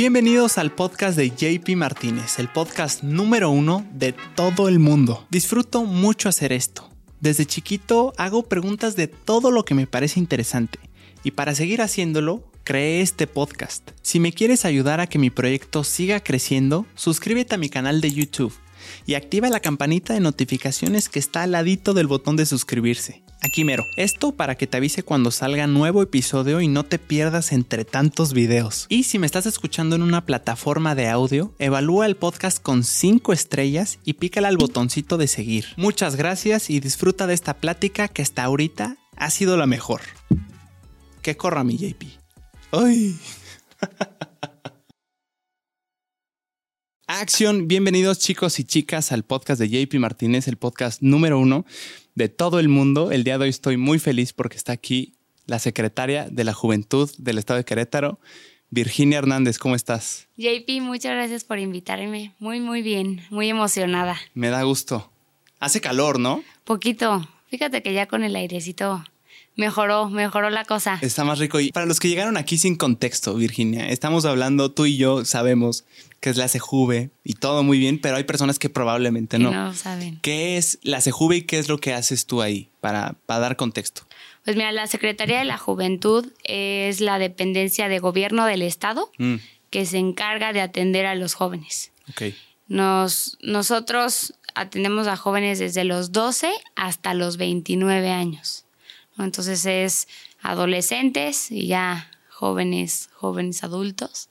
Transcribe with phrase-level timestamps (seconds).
[0.00, 5.26] Bienvenidos al podcast de JP Martínez, el podcast número uno de todo el mundo.
[5.28, 6.88] Disfruto mucho hacer esto.
[7.18, 10.78] Desde chiquito hago preguntas de todo lo que me parece interesante
[11.24, 13.90] y para seguir haciéndolo, creé este podcast.
[14.00, 18.12] Si me quieres ayudar a que mi proyecto siga creciendo, suscríbete a mi canal de
[18.12, 18.54] YouTube
[19.04, 23.24] y activa la campanita de notificaciones que está al ladito del botón de suscribirse.
[23.40, 23.86] Aquí mero.
[23.96, 28.32] Esto para que te avise cuando salga nuevo episodio y no te pierdas entre tantos
[28.32, 28.86] videos.
[28.88, 33.32] Y si me estás escuchando en una plataforma de audio, evalúa el podcast con 5
[33.32, 35.66] estrellas y pícala al botoncito de seguir.
[35.76, 40.00] Muchas gracias y disfruta de esta plática que hasta ahorita ha sido la mejor.
[41.22, 42.04] Que corra mi JP.
[42.72, 43.16] ¡Ay!
[47.10, 51.64] Acción, bienvenidos chicos y chicas al podcast de JP Martínez, el podcast número uno
[52.18, 53.12] de todo el mundo.
[53.12, 55.14] El día de hoy estoy muy feliz porque está aquí
[55.46, 58.18] la secretaria de la Juventud del Estado de Querétaro,
[58.70, 59.58] Virginia Hernández.
[59.58, 60.26] ¿Cómo estás?
[60.36, 62.34] JP, muchas gracias por invitarme.
[62.40, 64.16] Muy, muy bien, muy emocionada.
[64.34, 65.12] Me da gusto.
[65.60, 66.42] Hace calor, ¿no?
[66.64, 67.28] Poquito.
[67.50, 69.04] Fíjate que ya con el airecito
[69.58, 70.98] mejoró, mejoró la cosa.
[71.02, 71.60] Está más rico.
[71.60, 75.84] Y para los que llegaron aquí sin contexto, Virginia, estamos hablando, tú y yo sabemos
[76.20, 79.50] que es la CEJUVE y todo muy bien, pero hay personas que probablemente no.
[79.50, 80.18] no saben.
[80.22, 83.56] ¿Qué es la CEJUVE y qué es lo que haces tú ahí para, para dar
[83.56, 84.02] contexto?
[84.44, 89.34] Pues mira, la Secretaría de la Juventud es la dependencia de gobierno del Estado Mm,
[89.70, 91.92] que se encarga de atender a los jóvenes.
[92.08, 92.32] ok.
[92.68, 98.64] Nos, nosotros atendemos a jóvenes desde los 12 hasta los 29 años.
[99.24, 100.08] Entonces es
[100.40, 104.28] adolescentes y ya jóvenes, jóvenes adultos.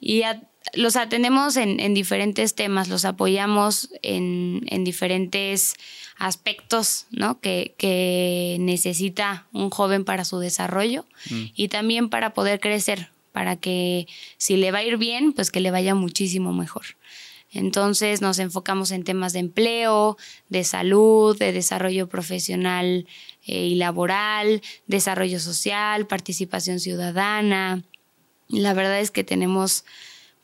[0.00, 0.42] Y a-
[0.74, 5.74] los atendemos en, en diferentes temas, los apoyamos en, en diferentes
[6.18, 7.40] aspectos ¿no?
[7.40, 11.06] que, que necesita un joven para su desarrollo
[11.54, 14.06] y también para poder crecer, para que
[14.36, 16.84] si le va a ir bien, pues que le vaya muchísimo mejor.
[17.50, 20.18] Entonces nos enfocamos en temas de empleo,
[20.50, 23.06] de salud, de desarrollo profesional
[23.48, 27.82] eh, y laboral, desarrollo social, participación ciudadana.
[28.48, 29.86] La verdad es que tenemos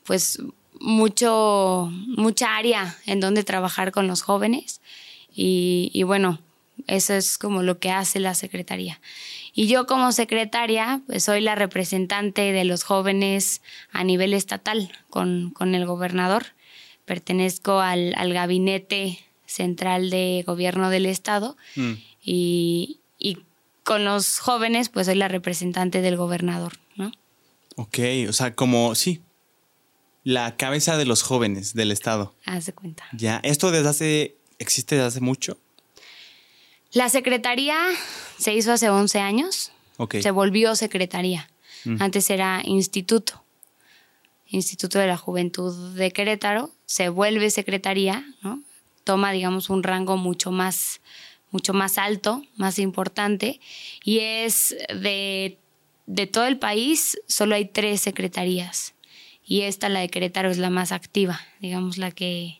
[0.03, 0.41] pues
[0.79, 4.81] mucho, mucha área en donde trabajar con los jóvenes
[5.37, 6.39] y, bueno,
[6.87, 8.99] eso es como lo que hace la Secretaría.
[9.53, 13.61] Y yo como secretaria, pues soy la representante de los jóvenes
[13.91, 16.47] a nivel estatal con, con el gobernador.
[17.05, 21.93] Pertenezco al, al gabinete central de gobierno del estado Mm.
[22.25, 23.37] Y, y
[23.83, 27.11] con los jóvenes, pues soy la representante del gobernador, ¿no?
[27.77, 29.21] Ok, o sea, como, sí,
[30.25, 32.33] la cabeza de los jóvenes del Estado.
[32.45, 33.05] Haz de cuenta.
[33.13, 35.57] Ya, esto desde hace, existe desde hace mucho.
[36.91, 37.77] La secretaría
[38.39, 39.71] se hizo hace 11 años.
[39.97, 40.15] Ok.
[40.21, 41.47] Se volvió secretaría.
[41.83, 41.97] Mm.
[42.01, 43.43] Antes era instituto.
[44.47, 46.71] Instituto de la Juventud de Querétaro.
[46.85, 48.61] Se vuelve secretaría, ¿no?
[49.03, 51.01] Toma, digamos, un rango mucho más,
[51.55, 53.61] mucho más alto, más importante.
[54.03, 55.57] Y es de,
[56.05, 58.93] de todo el país, solo hay tres secretarías.
[59.47, 62.59] Y esta, la de Querétaro, es la más activa, digamos, la que,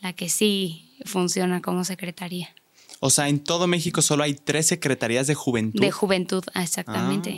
[0.00, 2.54] la que sí funciona como secretaría.
[3.00, 5.80] O sea, en todo México solo hay tres secretarías de juventud.
[5.80, 7.34] De juventud, ah, exactamente.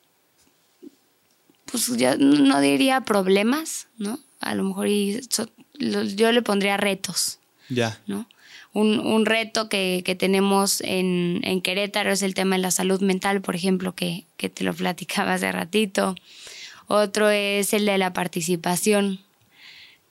[1.65, 4.19] pues yo no diría problemas, ¿no?
[4.39, 7.39] A lo mejor yo le pondría retos,
[7.69, 7.99] Ya.
[8.07, 8.27] ¿no?
[8.75, 13.95] un, reto que, tenemos en, Querétaro es el tema de la salud mental, por ejemplo,
[13.95, 16.15] que, te lo platicaba hace ratito.
[16.87, 19.21] Otro es el de la participación.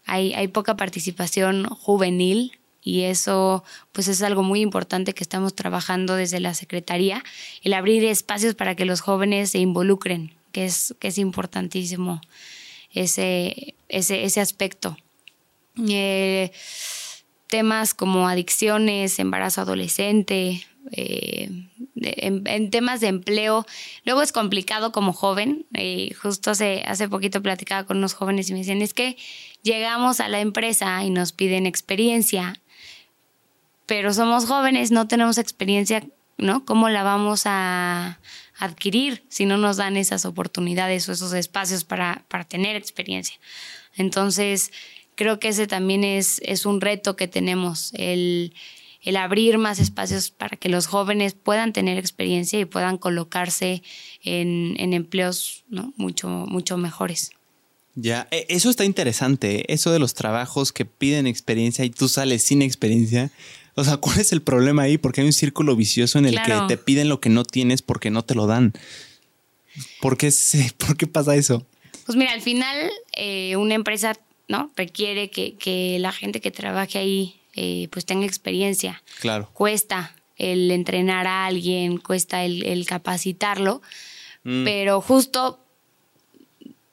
[0.06, 6.16] Hay, hay poca participación juvenil y eso pues es algo muy importante que estamos trabajando
[6.16, 7.22] desde la Secretaría,
[7.62, 12.20] el abrir espacios para que los jóvenes se involucren, que es, que es importantísimo
[12.92, 14.96] ese, ese, ese aspecto.
[15.88, 16.50] Eh,
[17.48, 21.50] temas como adicciones, embarazo adolescente, eh,
[21.96, 23.66] en, temas de empleo.
[24.04, 25.66] Luego es complicado como joven.
[25.74, 29.16] Eh, justo hace, hace poquito platicaba con unos jóvenes y me decían, es que
[29.62, 32.60] llegamos a la empresa y nos piden experiencia,
[33.86, 36.06] pero somos jóvenes, no tenemos experiencia,
[36.36, 36.64] ¿no?
[36.64, 38.18] ¿Cómo la vamos a
[38.58, 43.38] adquirir si no nos dan esas oportunidades o esos espacios para, para tener experiencia?
[43.96, 44.72] Entonces,
[45.14, 48.52] creo que ese también es, es un reto que tenemos, el,
[49.16, 53.82] abrir más espacios para que los jóvenes puedan tener experiencia y puedan colocarse
[54.22, 55.92] en, empleos ¿no?
[55.96, 57.30] mucho, mucho mejores.
[57.96, 59.64] Ya, e, eso está interesante, ¿eh?
[59.68, 63.30] eso de los trabajos que piden experiencia y tú sales sin experiencia.
[63.76, 64.98] O sea, ¿cuál es el problema ahí?
[64.98, 68.10] Porque hay un círculo vicioso en el que te piden lo que no tienes porque
[68.10, 68.72] no te lo dan.
[70.00, 70.32] ¿Por qué,
[70.78, 71.66] ¿por qué pasa eso?
[72.06, 74.14] Pues mira, al final eh, una empresa
[74.48, 74.70] ¿no?
[74.76, 79.02] Requiere que, la gente que trabaje ahí eh, pues tenga experiencia.
[79.20, 79.48] Claro.
[79.52, 83.82] Cuesta el entrenar a alguien, cuesta el, capacitarlo,
[84.42, 84.64] mm.
[84.64, 85.60] pero justo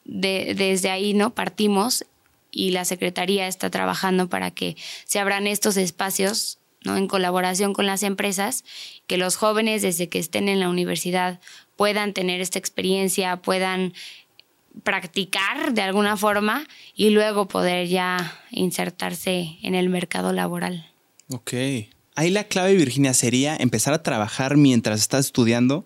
[0.06, 1.34] desde ahí, ¿no?
[1.34, 2.06] Partimos
[2.52, 4.76] y la Secretaría está trabajando para que
[5.06, 6.98] se abran estos espacios, ¿no?
[6.98, 8.66] En colaboración con las empresas,
[9.08, 11.40] que los jóvenes desde que estén en la universidad
[11.78, 13.94] puedan tener esta experiencia, puedan
[14.84, 16.66] practicar de alguna forma
[16.96, 20.90] y luego poder ya insertarse en el mercado laboral.
[21.30, 21.54] Ok.
[22.16, 25.86] Ahí la clave, Virginia, sería empezar a trabajar mientras estás estudiando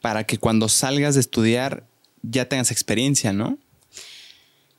[0.00, 1.86] para que cuando salgas de estudiar
[2.22, 3.58] ya tengas experiencia, ¿no?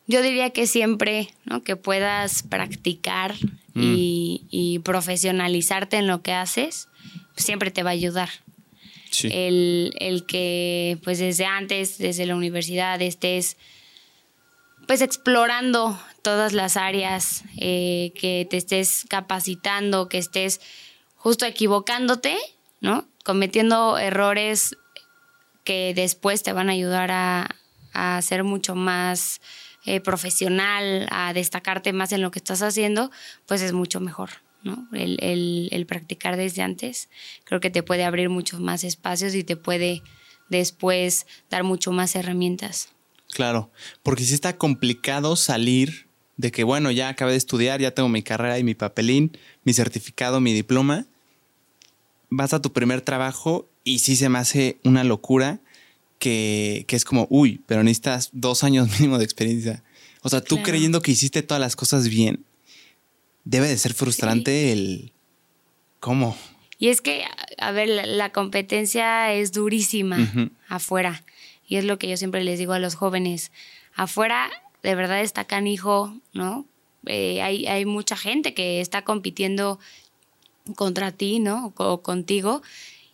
[0.05, 1.63] Yo diría que siempre, ¿no?
[1.63, 3.35] Que puedas practicar
[3.75, 4.47] y, mm.
[4.49, 6.87] y profesionalizarte en lo que haces,
[7.35, 8.29] siempre te va a ayudar.
[9.23, 13.57] El, que pues desde antes, desde la universidad, estés
[14.87, 20.61] pues explorando todas las áreas, eh, que te estés capacitando, que estés
[21.15, 22.37] justo equivocándote,
[22.79, 23.05] ¿no?
[23.25, 24.77] Cometiendo errores
[25.63, 27.53] que después te van a ayudar a,
[28.21, 29.41] ser mucho más
[29.85, 33.09] eh, profesional, a destacarte más en lo que estás haciendo,
[33.47, 34.29] pues es mucho mejor.
[34.93, 37.09] El, practicar desde antes,
[37.43, 40.01] creo que te puede abrir muchos más espacios y te puede
[40.49, 42.89] después dar mucho más herramientas.
[43.31, 43.71] Claro,
[44.03, 48.23] porque si está complicado salir de que, bueno, ya acabé de estudiar, ya tengo mi
[48.23, 51.07] carrera y mi papelín, mi certificado, mi diploma,
[52.29, 55.59] vas a tu primer trabajo y sí se me hace una locura
[56.19, 59.83] que, es como, uy, pero necesitas dos años mínimo de experiencia.
[60.21, 62.43] O sea, tú creyendo que hiciste todas las cosas bien
[63.49, 65.11] debe de ser frustrante el...
[65.99, 66.37] ¿Cómo?
[66.77, 67.23] Y es que,
[67.57, 71.23] a ver, la, competencia es durísima afuera.
[71.67, 73.51] Y es lo que yo siempre les digo a los jóvenes.
[73.95, 74.49] Afuera,
[74.83, 76.65] de verdad está canijo, ¿no?
[77.07, 79.79] Eh, hay, hay mucha gente que está compitiendo
[80.75, 81.73] contra ti, ¿no?
[81.77, 82.61] O contigo.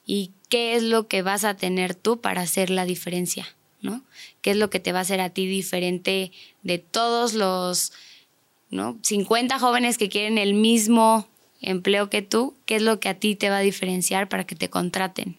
[0.06, 3.47] ¿Y qué es lo que vas a tener tú para hacer la diferencia,
[3.81, 4.04] ¿no?
[4.42, 6.31] ¿Qué es lo que te va a hacer a ti diferente
[6.63, 7.94] de todos los
[9.01, 11.27] 50 jóvenes que quieren el mismo
[11.61, 14.56] empleo que tú, ¿qué es lo que a ti te va a diferenciar para que
[14.56, 15.37] te contraten?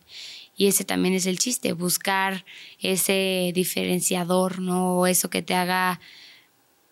[0.57, 2.45] Y ese también es el chiste, buscar
[2.81, 5.07] ese diferenciador, ¿no?
[5.07, 6.01] Eso que te haga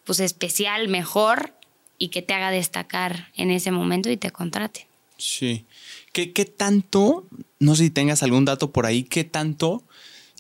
[0.05, 1.55] pues especial, mejor
[1.97, 4.89] y que te haga destacar en ese momento y te contrate.
[5.17, 5.65] Sí.
[6.13, 7.27] ¿Qué, ¿Qué, tanto,
[7.61, 9.85] no sé si tengas algún dato por ahí, qué tanto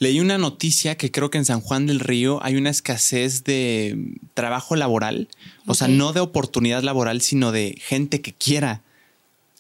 [0.03, 4.17] leí una noticia que creo que en San Juan del Río hay una escasez de
[4.35, 5.29] trabajo laboral,
[5.65, 8.83] o sea, no de oportunidad laboral, sino de gente que quiera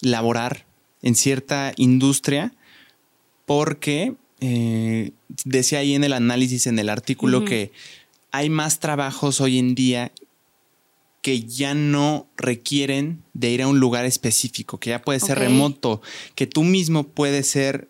[0.00, 0.66] laborar
[1.00, 2.52] en cierta industria,
[3.46, 5.12] porque eh,
[5.44, 7.70] decía ahí en el análisis, en el artículo, que
[8.32, 10.11] hay más trabajos hoy en día
[11.20, 16.02] que ya no requieren de ir a un lugar específico, que ya puede ser remoto,
[16.34, 17.88] que tú mismo puedes ser,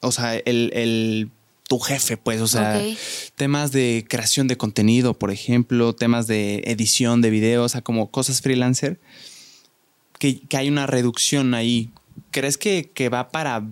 [0.00, 1.30] o sea, el
[1.74, 2.80] tu jefe, pues, o sea,
[3.34, 8.12] temas de creación de contenido, por ejemplo, temas de edición de videos, o sea, como
[8.12, 9.00] cosas freelancer,
[10.20, 11.90] que, hay una reducción ahí.
[12.30, 13.66] ¿Crees que, va para,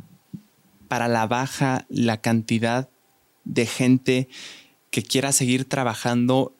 [0.89, 2.89] para la baja la cantidad
[3.45, 4.29] de gente
[4.91, 6.53] que quiera seguir trabajando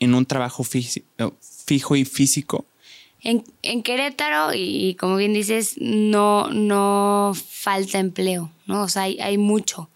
[0.00, 2.64] en un trabajo fijo y físico?
[3.20, 8.84] En, en Querétaro, y, como bien dices, no, no falta empleo, ¿no?
[8.84, 9.90] O sea, hay, hay mucho,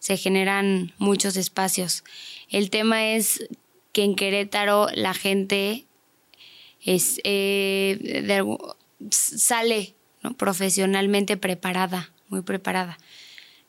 [0.00, 2.02] se generan muchos espacios.
[2.48, 3.46] El tema es
[3.92, 5.84] que en Querétaro la gente
[6.84, 8.26] es, eh,
[9.10, 9.94] sale
[10.36, 12.98] profesionalmente preparada, muy preparada.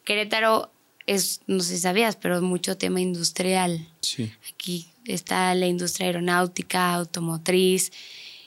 [0.03, 0.71] Querétaro
[1.05, 3.87] es, no sé si sabías, pero mucho tema industrial.
[4.01, 4.31] Sí.
[4.53, 7.91] Aquí está la industria aeronáutica, automotriz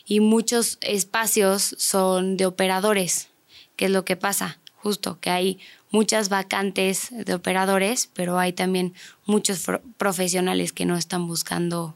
[0.06, 3.28] y muchos espacios son de operadores.
[3.76, 4.58] ¿Qué es lo que pasa?
[4.76, 5.58] Justo que hay
[5.94, 8.94] muchas vacantes de operadores, pero hay también
[9.26, 9.64] muchos
[9.96, 11.94] profesionales que no están buscando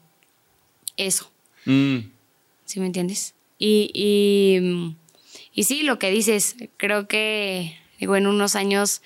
[0.96, 1.28] eso.
[1.64, 1.98] Mm.
[2.64, 3.34] ¿Sí me entiendes?
[3.58, 4.94] Y, y,
[5.52, 9.02] y sí, lo que dices, creo que digo, en unos años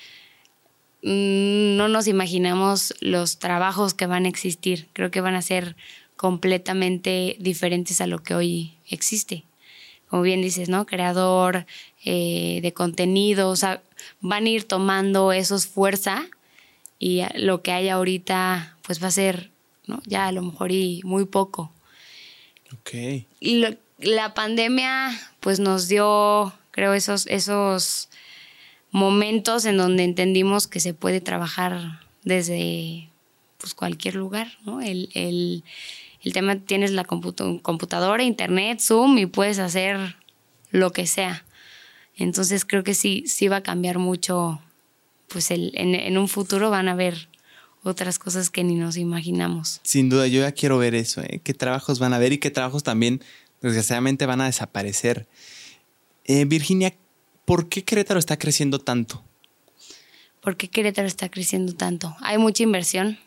[1.03, 4.89] mm, no nos imaginamos los trabajos que van a existir.
[4.93, 5.75] Creo que van a ser
[6.17, 9.45] completamente diferentes a lo que hoy existe.
[10.11, 10.85] Como bien dices, ¿no?
[10.85, 11.65] Creador
[12.05, 13.81] eh, de contenido, o sea,
[14.21, 16.25] van a ir tomando esos fuerza
[16.99, 19.51] y lo que hay ahorita, pues va a ser,
[19.87, 20.01] ¿no?
[20.07, 21.73] Ya a lo mejor y muy poco.
[22.73, 23.25] Ok.
[23.41, 23.65] Y
[23.99, 28.09] la pandemia, pues nos dio, creo, esos, esos
[28.91, 33.11] momentos en donde entendimos que se puede trabajar desde
[33.59, 34.81] pues, cualquier lugar, ¿no?
[34.81, 35.65] El, el,
[36.23, 40.17] el tema, tienes la computadora, internet, Zoom y puedes hacer
[40.71, 41.45] lo que sea.
[42.17, 44.61] Entonces creo que sí, sí va a cambiar mucho,
[45.29, 47.29] pues el, en, en un futuro van a haber
[47.83, 49.81] otras cosas que ni nos imaginamos.
[49.83, 51.41] Sin duda, yo ya quiero ver eso, ¿eh?
[51.43, 53.23] qué trabajos van a ver y qué trabajos también
[53.61, 55.27] desgraciadamente van a desaparecer.
[56.25, 56.95] Eh, Virginia,
[57.45, 59.25] ¿por qué Querétaro está creciendo tanto?
[60.41, 62.17] ¿Por qué Querétaro está creciendo tanto?
[62.21, 63.19] Hay mucha inversión.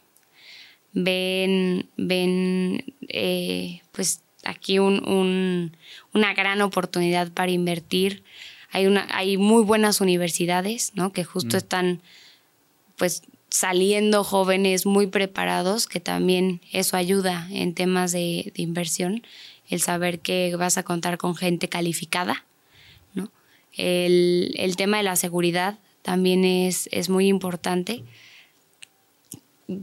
[0.93, 8.23] Ven, ven, eh, pues aquí una gran oportunidad para invertir.
[8.75, 11.13] Hay, una, hay muy buenas universidades, ¿no?
[11.13, 11.59] Que justo mm.
[11.59, 12.01] están,
[12.97, 19.23] pues, saliendo jóvenes muy preparados, que también eso ayuda en temas de, de inversión,
[19.69, 22.43] el saber que vas a contar con gente calificada,
[23.13, 23.31] ¿no?
[23.71, 28.03] El, el tema de la seguridad también es, es, muy importante.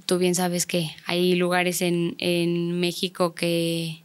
[0.04, 4.02] Tú bien sabes que hay lugares en, en México que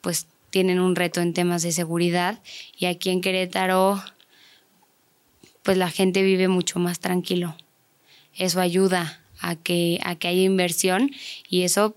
[0.00, 2.42] pues tienen un reto en temas de seguridad
[2.78, 4.02] y aquí en Querétaro
[5.62, 7.54] pues la gente vive mucho más tranquilo.
[8.32, 11.10] Eso ayuda a que, a que haya inversión
[11.46, 11.94] y eso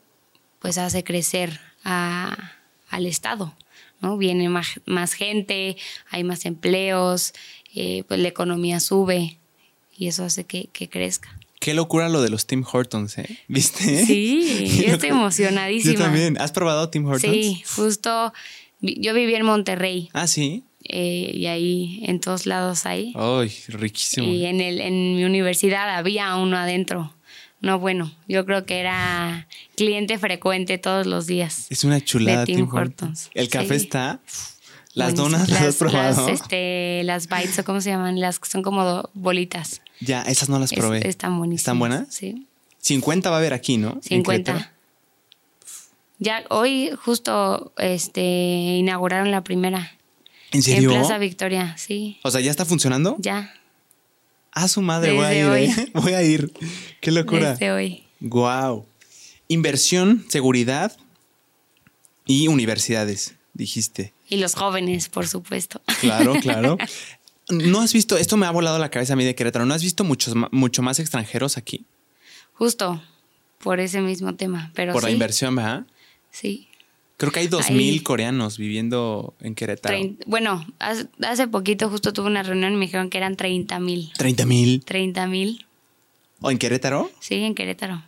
[0.60, 3.56] pues hace crecer al Estado.
[4.02, 4.18] ¿no?
[4.18, 5.78] Viene más, más gente,
[6.10, 7.32] hay más empleos,
[7.74, 9.40] eh, pues la economía sube
[9.98, 11.39] y eso hace que, que crezca.
[11.60, 13.40] Qué locura lo de los Tim Hortons, ¿eh?
[13.48, 14.06] ¿Viste?
[14.06, 15.94] Sí, yo estoy emocionadísima.
[15.94, 16.40] Yo también.
[16.40, 17.34] ¿Has probado Tim Hortons?
[17.34, 18.34] Sí, justo.
[18.82, 20.10] Yo viví en Monterrey.
[20.14, 20.64] Ah, sí.
[20.86, 23.14] Eh, y ahí en todos lados hay.
[23.16, 24.26] Ay, riquísimo.
[24.28, 27.14] Y en, el, en mi universidad había uno adentro.
[27.62, 31.68] No, bueno, yo creo que era cliente frecuente todos los días.
[31.70, 32.46] Es una chulada.
[32.46, 33.30] De Tim, Hortons.
[33.34, 34.22] El café está.
[34.94, 36.30] Las donas las, has probado.
[36.30, 39.82] Las, este, las bites o cómo se llaman, las que son como bolitas.
[40.02, 41.08] Ya, esas no las probé.
[41.08, 41.62] están buenísimas.
[41.62, 42.08] ¿Están buenas?
[42.10, 42.48] Sí.
[42.80, 44.00] 50 va a haber aquí, ¿no?
[44.02, 44.74] 50.
[46.20, 49.98] Ya hoy justo este inauguraron la primera.
[50.52, 50.92] ¿En serio?
[50.92, 52.20] En Plaza Victoria, sí.
[52.24, 53.16] O sea, ¿ya está funcionando?
[53.20, 53.54] Ya.
[54.52, 55.80] A su madre, voy a ir.
[55.80, 55.92] ¿eh?
[55.94, 56.52] Voy a ir.
[57.02, 57.52] Qué locura.
[57.52, 58.04] Desde hoy.
[58.20, 58.86] Wow.
[59.48, 60.98] Inversión, seguridad
[62.26, 64.14] y universidades, dijiste.
[64.28, 65.82] Y los jóvenes, por supuesto.
[66.02, 66.78] Claro, claro.
[67.50, 69.84] ¿No has visto, esto me ha volado la cabeza a mí de Querétaro, ¿no has
[69.84, 71.86] visto muchos, mucho más extranjeros aquí?
[72.54, 73.02] Justo,
[73.60, 74.72] por ese mismo tema.
[74.76, 75.86] Pero por la inversión, ¿verdad?
[76.32, 76.70] Sí.
[77.20, 79.98] Creo que hay 2.000 coreanos viviendo en Querétaro.
[80.26, 84.14] bueno, hace poquito justo tuve una reunión y me dijeron que eran 30.000 mil.
[84.14, 84.86] ¿30 mil?
[84.86, 85.66] 30 mil.
[86.40, 87.12] ¿O en Querétaro?
[87.20, 88.02] Sí, en Querétaro.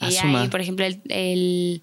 [0.00, 1.82] y ahí, por ejemplo, el, el,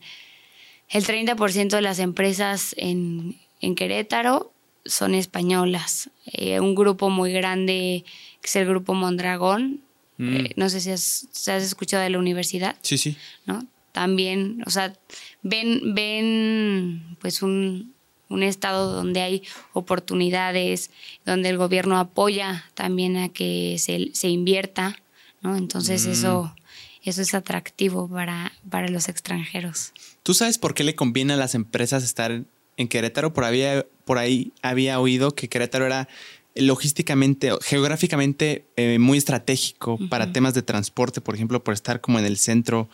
[0.91, 3.35] 30% de las empresas en,
[3.75, 4.53] Querétaro
[4.87, 6.09] son españolas.
[6.25, 8.03] Eh, un grupo muy grande,
[8.41, 9.81] que es el grupo Mondragón.
[10.17, 10.35] Mm.
[10.35, 12.75] Eh, no sé si has, si has escuchado de la universidad.
[12.81, 13.17] Sí, sí.
[13.45, 13.65] ¿No?
[13.91, 14.93] También, o sea,
[15.41, 17.95] ven, ven pues un,
[18.29, 20.91] estado donde hay oportunidades,
[21.25, 25.01] donde el gobierno apoya también a que se, invierta,
[25.41, 25.55] ¿no?
[25.55, 26.11] Entonces mm.
[26.11, 26.55] eso,
[27.03, 29.93] eso es atractivo para, para los extranjeros.
[30.21, 32.43] ¿Tú sabes por qué le conviene a las empresas estar
[32.77, 33.33] en Querétaro?
[33.33, 36.07] Por, había, por ahí había oído que Querétaro era
[36.55, 42.25] logísticamente, geográficamente eh, muy estratégico para temas de transporte, por ejemplo, por estar como en
[42.25, 42.89] el centro.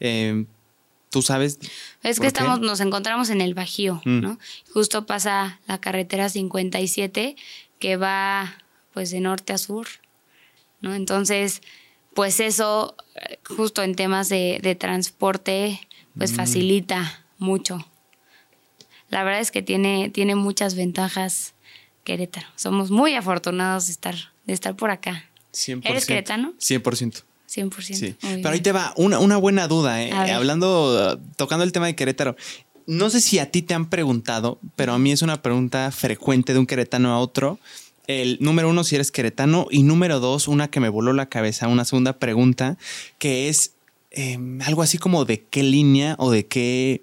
[0.00, 0.44] Eh,
[1.10, 1.58] ¿Tú sabes?
[2.02, 4.20] Es que estamos, nos encontramos en el Bajío, mm.
[4.20, 4.38] ¿no?
[4.72, 7.36] Justo pasa la carretera 57
[7.78, 8.58] que va
[8.92, 9.86] pues de norte a sur,
[10.80, 10.94] ¿no?
[10.94, 11.62] Entonces,
[12.14, 12.96] pues eso,
[13.48, 15.80] justo en temas de, transporte,
[16.16, 16.34] pues mm.
[16.34, 17.86] facilita mucho.
[19.08, 21.54] La verdad es que tiene, tiene muchas ventajas
[22.04, 22.46] Querétaro.
[22.56, 24.14] Somos muy afortunados de estar,
[24.46, 25.24] de estar por acá.
[25.52, 25.82] 100%.
[25.84, 26.54] ¿Eres queretano?
[26.58, 27.22] 100%.
[27.48, 27.94] 100%.
[27.94, 28.16] Sí.
[28.20, 30.12] Pero ahí te va una, una buena duda, ¿eh?
[30.12, 32.36] Hablando, tocando el tema de Querétaro.
[32.86, 36.54] No sé si a ti te han preguntado, pero a mí es una pregunta frecuente
[36.54, 37.58] de un queretano a otro.
[38.06, 41.68] El número uno, si eres queretano, y número dos, una que me voló la cabeza,
[41.68, 42.78] una segunda pregunta,
[43.18, 43.74] que es
[44.10, 47.02] em, algo así como de qué línea o de qué,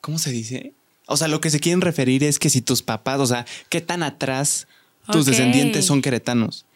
[0.00, 0.72] ¿cómo se dice?
[1.14, 3.80] O sea, lo que se quieren referir es que si tus papás, o sea, qué
[3.80, 4.66] tan atrás
[5.10, 6.66] tus descendientes son queretanos.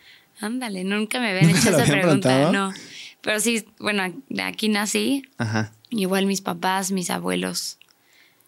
[0.40, 2.52] Ándale, nunca me habían hecho esa pregunta.
[2.52, 2.72] No.
[3.20, 5.24] Pero sí, bueno, aquí nací.
[5.38, 5.72] Ajá.
[5.90, 7.78] Igual mis papás, mis abuelos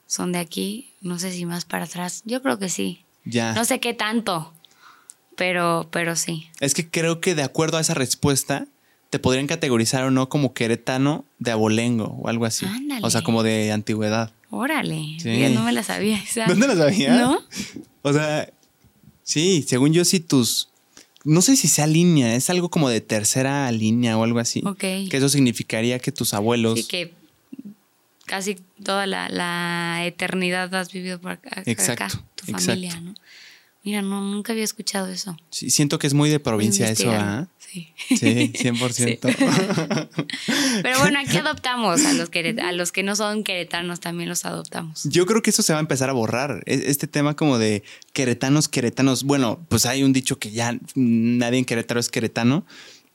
[0.07, 0.93] son de aquí.
[1.01, 2.23] No sé si más para atrás.
[2.25, 3.05] Yo creo que sí.
[3.25, 3.53] Ya.
[3.55, 4.55] No sé qué tanto,
[5.37, 6.49] pero, pero sí.
[6.61, 8.67] Es que creo que de acuerdo a esa respuesta,
[9.11, 12.65] te podrían categorizar o no como queretano de abolengo o algo así.
[12.65, 13.05] Ándale.
[13.05, 14.33] O sea, como de antigüedad.
[14.51, 15.49] Órale, sí.
[15.53, 16.23] no me la sabía.
[16.49, 17.17] ¿Dónde la sabía?
[17.17, 17.41] ¿No?
[18.03, 18.49] O sea,
[19.23, 20.69] sí, según yo, sí, tus.
[21.23, 24.63] No sé si sea línea, es algo como de tercera línea o algo así.
[24.65, 24.79] Ok.
[24.79, 26.79] Que eso significaría que tus abuelos.
[26.79, 27.13] Sí, que
[28.25, 31.63] casi toda la, eternidad has vivido por acá.
[31.67, 32.25] Exacto.
[32.37, 33.15] tu familia, ¿no?
[33.83, 35.37] Mira, no, nunca había escuchado eso.
[35.51, 37.49] Sí, siento que es muy de provincia eso, ¿ah?
[37.71, 37.93] Sí.
[38.09, 39.19] Sí, 100%.
[40.83, 42.31] Pero bueno, aquí adoptamos a los,
[42.63, 45.05] a los que no son queretanos, también los adoptamos.
[45.05, 46.63] Yo creo que eso se va a empezar a borrar.
[46.67, 49.25] E, este tema como de queretanos, queretanos.
[49.25, 52.67] Bueno, pues hay un dicho que ya nadie en Querétaro es queretano,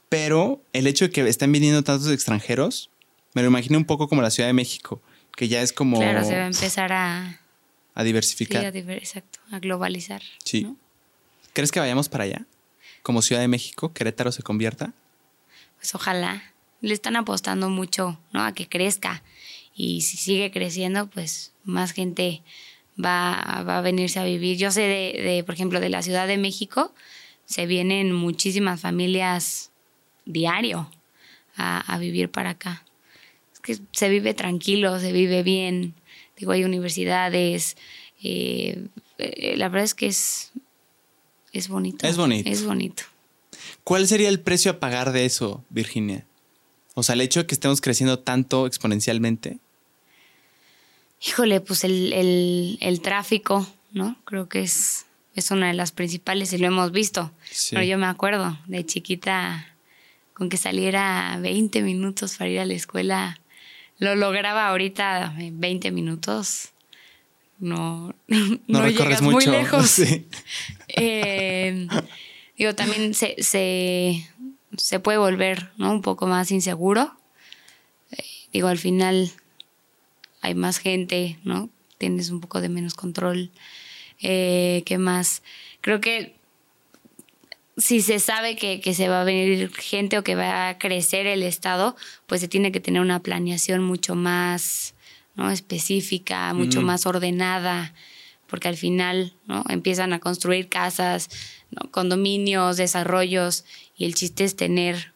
[0.09, 2.89] pero el hecho de que estén viniendo tantos extranjeros,
[3.33, 5.01] me lo imagino un poco como la Ciudad de México,
[5.35, 5.99] que ya es como...
[5.99, 7.41] Claro, se va a empezar a
[7.95, 8.61] a diversificar.
[8.61, 10.21] Sí, a exacto, a globalizar.
[10.43, 10.67] Sí.
[11.53, 12.45] ¿Crees que vayamos para allá?
[13.05, 14.93] Como Ciudad de México, Querétaro se convierta.
[15.77, 16.41] Pues ojalá.
[16.81, 18.43] Le están apostando mucho, ¿no?
[18.43, 19.21] A que crezca.
[19.75, 22.41] Y si sigue creciendo, pues más gente
[23.03, 24.57] va, a venirse a vivir.
[24.57, 26.93] Yo sé de, por ejemplo, de la Ciudad de México,
[27.45, 29.71] se vienen muchísimas familias
[30.25, 30.89] diario
[31.55, 32.85] a, a vivir para acá.
[33.53, 35.93] Es que se vive tranquilo, se vive bien
[36.37, 37.77] Digo, hay universidades.
[38.21, 38.87] Eh,
[39.17, 40.51] eh, la verdad es que es,
[41.59, 42.07] es bonito.
[42.07, 42.49] Es bonito.
[42.49, 43.03] Es bonito.
[43.83, 46.25] ¿Cuál sería el precio a pagar de eso, Virginia?
[46.93, 49.59] O sea, el hecho de que estemos creciendo tanto exponencialmente.
[51.25, 54.17] Híjole, pues el, tráfico, ¿no?
[54.25, 57.31] Creo que es, es una de las principales y lo hemos visto.
[57.71, 59.67] Pero yo me acuerdo de chiquita
[60.33, 63.39] con que saliera 20 minutos para ir a la escuela
[63.97, 66.69] lo lograba ahorita en 20 minutos.
[67.59, 68.13] No,
[68.67, 70.01] no, llegas muy lejos.
[70.97, 71.87] Eh,
[72.57, 75.91] digo, también se, se, puede volver ¿no?
[75.91, 77.11] un poco más inseguro.
[78.11, 79.31] Eh, digo, al final
[80.41, 81.69] hay más gente, ¿no?
[81.97, 83.51] Tienes un poco de menos control.
[84.21, 85.43] Eh, ¿Qué más?
[85.81, 86.35] Creo que
[87.77, 91.43] si se sabe que, se va a venir gente o que va a crecer el
[91.43, 91.95] Estado,
[92.27, 94.94] pues se tiene que tener una planeación mucho más
[95.35, 95.51] ¿no?
[95.51, 97.93] específica, mucho más ordenada,
[98.47, 99.63] porque al final ¿no?
[99.69, 101.29] empiezan a construir casas,
[101.91, 103.65] condominios, desarrollos,
[103.97, 105.13] y el chiste es tener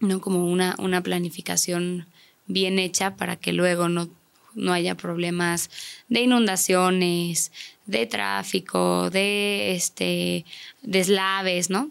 [0.00, 0.20] ¿no?
[0.20, 2.06] como una, una planificación
[2.46, 4.08] bien hecha para que luego no,
[4.54, 5.70] no haya problemas
[6.08, 7.52] de inundaciones,
[7.86, 10.44] de tráfico, de este
[10.82, 11.90] deslaves, ¿no?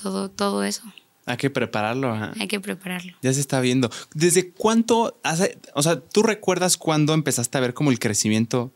[0.00, 0.82] Todo, todo eso.
[1.28, 2.12] Hay que prepararlo.
[2.40, 3.12] Hay que prepararlo.
[3.20, 3.90] Ya se está viendo.
[4.14, 8.72] ¿Desde cuánto, hace, o sea, tú recuerdas cuándo empezaste a ver como el crecimiento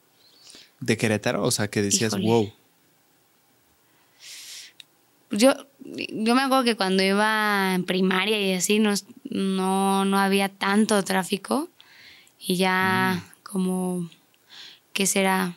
[0.81, 1.43] de Querétaro?
[1.43, 2.53] O sea, que decías, wow.
[5.31, 8.93] Yo, yo me acuerdo que cuando iba en primaria y así, no,
[9.31, 11.71] no, no había tanto tráfico
[12.38, 13.43] y ya mm.
[13.43, 14.11] como
[14.93, 15.57] que será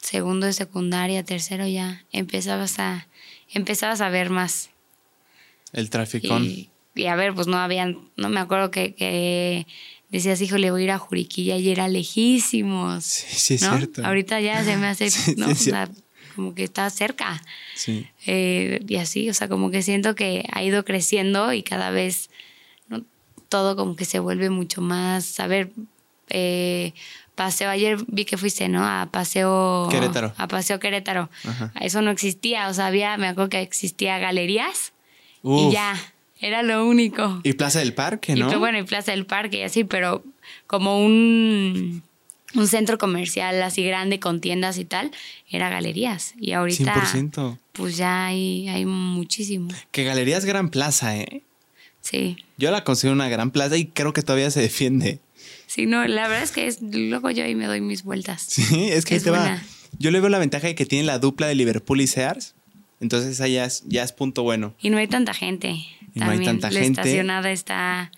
[0.00, 3.06] segundo de secundaria, tercero ya, empezabas a,
[3.54, 4.71] empezabas a ver más.
[5.72, 6.38] El tráfico.
[6.94, 9.66] Y, a ver, pues no habían, no me acuerdo que, que
[10.10, 13.04] decías, hijo, le voy a ir a Juriquilla y era lejísimos.
[13.04, 14.04] Sí, sí, es cierto.
[14.04, 15.46] Ahorita ya se me hace, ¿no?
[16.36, 17.42] como que está cerca.
[17.74, 18.06] Sí.
[18.26, 22.30] Eh, y así, o sea, como que siento que ha ido creciendo y cada vez
[22.88, 23.02] ¿no?
[23.48, 25.72] todo como que se vuelve mucho más, a ver,
[26.28, 26.92] eh,
[27.34, 28.86] paseo, ayer vi que fuiste, ¿no?
[28.86, 30.32] A paseo Querétaro.
[30.36, 31.30] A paseo Querétaro.
[31.80, 34.92] Eso no existía, o sea, había, me acuerdo que existía galerías
[35.44, 35.94] y ya,
[36.40, 37.40] Era lo único.
[37.44, 38.46] Y Plaza del Parque, Y ¿no?
[38.46, 40.24] pues, bueno, y Plaza del Parque y así, pero
[40.66, 42.02] como un,
[42.54, 45.10] un centro comercial así grande con tiendas y tal,
[45.48, 46.34] era galerías.
[46.40, 47.58] Y ahorita 100%.
[47.72, 49.68] pues ya hay, hay muchísimo.
[49.90, 51.42] Que Galerías Gran Plaza, ¿eh?
[52.00, 52.36] Sí.
[52.58, 55.20] Yo la considero una gran plaza y creo que todavía se defiende.
[55.68, 58.42] Sí, no, la verdad es que es, luego yo ahí me doy mis vueltas.
[58.42, 59.62] Sí, es que Es te va.
[59.98, 62.54] Yo le veo la ventaja de que tiene la dupla de Liverpool y Sears.
[63.02, 64.74] Entonces ahí ya es, ya es punto bueno.
[64.80, 65.68] Y no hay tanta gente.
[66.14, 67.00] Y no hay tanta la gente.
[67.02, 68.10] estacionada está,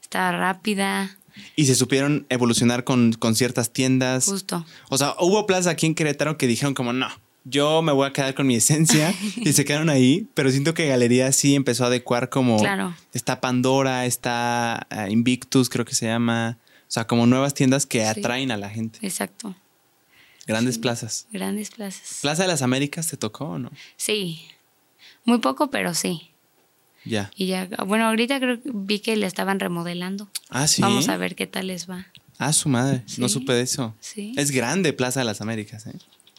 [0.00, 1.16] está rápida,
[1.56, 4.26] Y se supieron evolucionar con, con ciertas tiendas.
[4.26, 4.64] justo.
[4.90, 7.08] O sea, hubo plazas aquí en Querétaro que dijeron como, no,
[7.44, 10.86] yo me voy a quedar con mi esencia y se quedaron ahí, pero siento que
[10.88, 12.58] Galería sí empezó a adecuar como...
[12.58, 12.94] Claro.
[13.14, 16.58] Está Pandora, está eh, Invictus, creo que se llama.
[16.82, 18.04] O sea, como nuevas tiendas que Sí.
[18.06, 18.98] atraen a la gente.
[19.02, 19.54] Exacto.
[20.48, 21.26] Grandes plazas.
[21.30, 22.18] Grandes plazas.
[22.22, 23.70] ¿Plaza de las Américas te tocó o no?
[23.98, 24.40] Sí.
[25.24, 26.30] Muy poco, pero sí.
[27.04, 27.30] Ya.
[27.36, 30.28] Y ya, bueno, ahorita creo que vi que le estaban remodelando.
[30.48, 30.80] Ah, sí.
[30.80, 32.06] Vamos a ver qué tal les va.
[32.38, 33.02] Ah, su madre.
[33.18, 33.94] No supe de eso.
[34.00, 34.32] Sí.
[34.38, 35.92] Es grande Plaza de las Américas, ¿eh?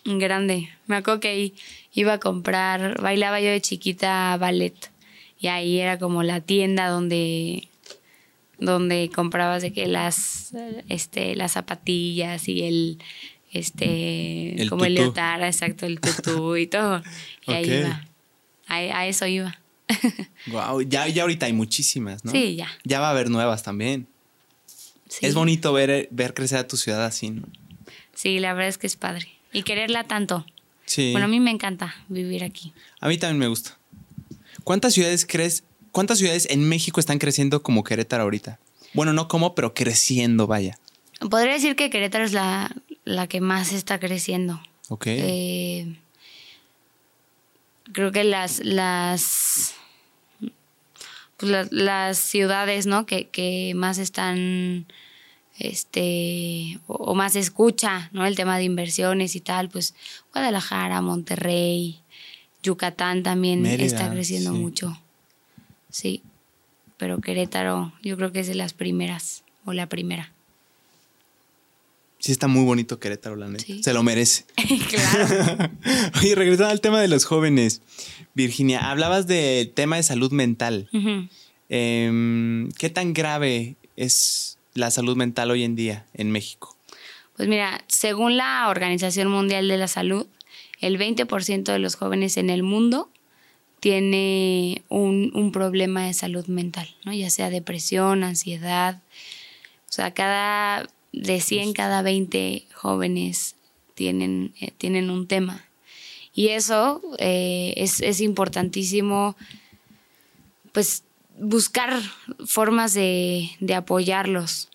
[0.05, 0.69] Grande.
[0.87, 1.53] Me acuerdo que ahí
[1.93, 4.91] iba a comprar, bailaba yo de chiquita ballet.
[5.39, 7.67] Y ahí era como la tienda donde
[8.57, 10.51] donde comprabas de que las
[10.89, 12.99] este las zapatillas y el
[13.51, 15.03] este El como el tutú.
[15.05, 17.01] leotardo, exacto, el tutú y todo.
[17.47, 18.05] Y ahí iba.
[18.67, 19.59] Ahí- a eso iba.
[20.47, 22.31] Wow, ya, ya ahorita hay muchísimas, ¿no?
[22.31, 22.69] Sí, ya.
[22.83, 24.07] Ya va a haber nuevas también.
[25.07, 25.25] Sí.
[25.25, 27.43] Es bonito ver, ver crecer a tu ciudad así, ¿no?
[28.13, 29.27] Sí, la verdad es que es padre.
[29.51, 30.45] Y quererla tanto.
[30.85, 31.11] Sí.
[31.11, 32.73] Bueno, a mí me encanta vivir aquí.
[32.99, 33.77] A mí también me gusta.
[34.63, 38.59] ¿Cuántas ciudades crees, cuántas ciudades en México están creciendo como Querétaro ahorita?
[38.93, 40.77] Bueno, no como, pero creciendo, vaya.
[41.29, 42.71] Podría decir que Querétaro es la,
[43.09, 44.61] la que más está creciendo.
[44.89, 45.07] Ok.
[45.07, 45.95] Eh,
[47.91, 49.73] creo que las las
[51.37, 54.85] pues las, las ciudades no que, que más están
[55.57, 59.95] este o, o más escucha no el tema de inversiones y tal pues
[60.31, 61.99] Guadalajara Monterrey
[62.61, 64.57] Yucatán también Mérida, está creciendo sí.
[64.57, 65.01] mucho
[65.89, 66.21] sí
[66.97, 70.31] pero Querétaro yo creo que es de las primeras o la primera
[72.19, 73.63] Sí está muy bonito Querétaro, la neta.
[73.63, 73.81] Sí.
[73.81, 74.45] Se lo merece.
[74.89, 75.71] claro
[76.19, 77.81] Oye, regresando al tema de los jóvenes.
[78.33, 80.89] Virginia, hablabas del tema de salud mental.
[81.69, 86.75] Em, ¿Qué tan grave es la salud mental hoy en día en México?
[87.37, 90.27] Pues mira, según la Organización Mundial de la Salud,
[90.81, 93.09] el 20% de los jóvenes en el mundo
[93.79, 97.13] tiene un, un problema de salud mental, ¿no?
[97.13, 99.01] Ya sea depresión, ansiedad.
[99.89, 103.55] O sea, cada de 100, cada 20 jóvenes
[103.93, 105.65] tienen, eh, tienen un tema.
[106.33, 109.35] Y eso eh, es, es importantísimo,
[110.71, 111.03] pues,
[111.37, 112.01] buscar
[112.45, 114.69] formas de, de apoyarlos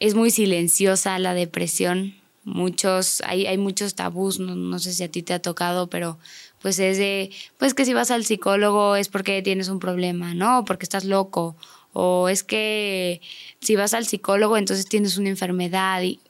[0.00, 2.14] es muy silenciosa la depresión.
[2.42, 6.18] Muchos, hay, hay muchos tabús, no, no sé si a ti te ha tocado, pero
[6.62, 10.64] pues es de, pues que si vas al psicólogo es porque tienes un problema, ¿no?
[10.64, 11.54] Porque estás loco.
[11.92, 13.20] O es que
[13.60, 16.02] si vas al psicólogo entonces tienes una enfermedad.
[16.02, 16.20] Y,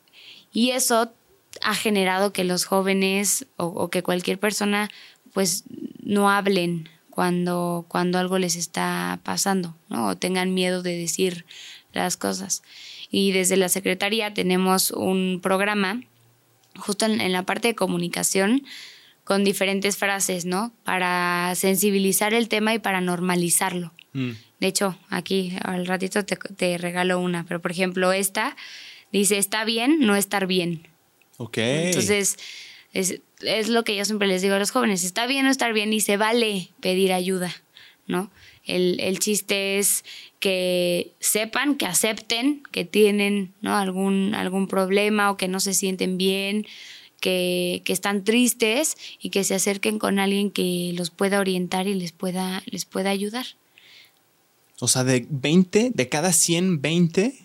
[0.52, 1.12] y eso
[1.62, 4.90] ha generado que los jóvenes o, que cualquier persona
[5.32, 5.64] pues
[6.02, 9.76] no hablen cuando, cuando algo les está pasando.
[9.90, 11.44] O tengan miedo de decir
[11.92, 12.62] las cosas.
[13.10, 16.02] Y desde la Secretaría tenemos un programa
[16.76, 18.62] justo en, en la parte de comunicación
[19.24, 20.72] con diferentes frases, ¿no?
[20.82, 23.92] Para sensibilizar el tema y para normalizarlo.
[24.12, 24.30] Mm.
[24.60, 28.56] De hecho, aquí al ratito te, te regalo una, pero por ejemplo esta
[29.10, 30.86] dice, está bien no estar bien.
[31.38, 31.58] Ok.
[31.58, 32.36] Entonces,
[32.92, 35.72] es, es lo que yo siempre les digo a los jóvenes, está bien no estar
[35.72, 37.54] bien y se vale pedir ayuda,
[38.06, 38.30] ¿no?
[38.66, 40.04] El, el chiste es
[40.38, 43.76] que sepan, que acepten que tienen ¿no?
[43.76, 46.66] algún, algún problema o que no se sienten bien,
[47.20, 51.94] que, que están tristes y que se acerquen con alguien que los pueda orientar y
[51.94, 53.46] les pueda, les pueda ayudar.
[54.80, 57.38] O sea, de 20, de cada 100, 20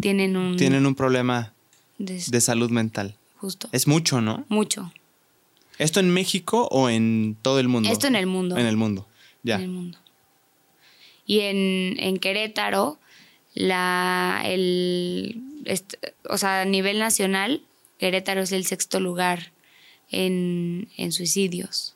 [0.00, 0.56] Tienen un...
[0.56, 1.52] tienen un problema
[1.98, 3.16] de salud mental.
[3.36, 3.68] justo.
[3.72, 4.44] Es mucho, ¿no?
[4.48, 4.92] Mucho.
[5.78, 7.88] ¿Esto en México o en todo el mundo?
[7.90, 8.56] Esto en el mundo.
[8.58, 9.06] En el mundo.
[9.42, 9.56] Ya.
[9.56, 9.98] en el mundo.
[11.26, 12.98] Y en, en Querétaro,
[13.54, 15.94] la, el, est-
[16.28, 17.62] o sea, a nivel nacional,
[17.98, 19.52] Querétaro es el sexto lugar
[20.10, 21.94] en, en suicidios,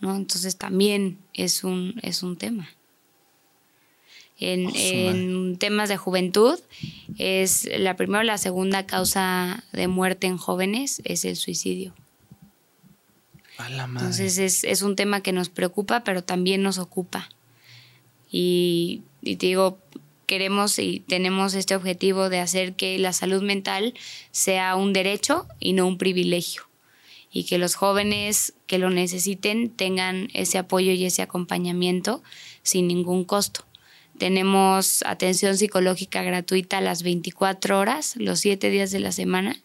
[0.00, 0.14] ¿no?
[0.16, 2.68] Entonces también es un, es un tema.
[4.38, 6.58] En, en temas de juventud,
[7.16, 11.94] es la primera o la segunda causa de muerte en jóvenes es el suicidio.
[13.56, 14.06] A la madre.
[14.06, 17.30] Entonces es, es un tema que nos preocupa, pero también nos ocupa.
[18.30, 19.78] Y, y te digo,
[20.26, 23.94] queremos y tenemos este objetivo de hacer que la salud mental
[24.32, 26.62] sea un derecho y no un privilegio.
[27.32, 32.22] Y que los jóvenes que lo necesiten tengan ese apoyo y ese acompañamiento
[32.62, 33.64] sin ningún costo.
[34.18, 39.56] Tenemos atención psicológica gratuita las 24 horas, los 7 días de la semana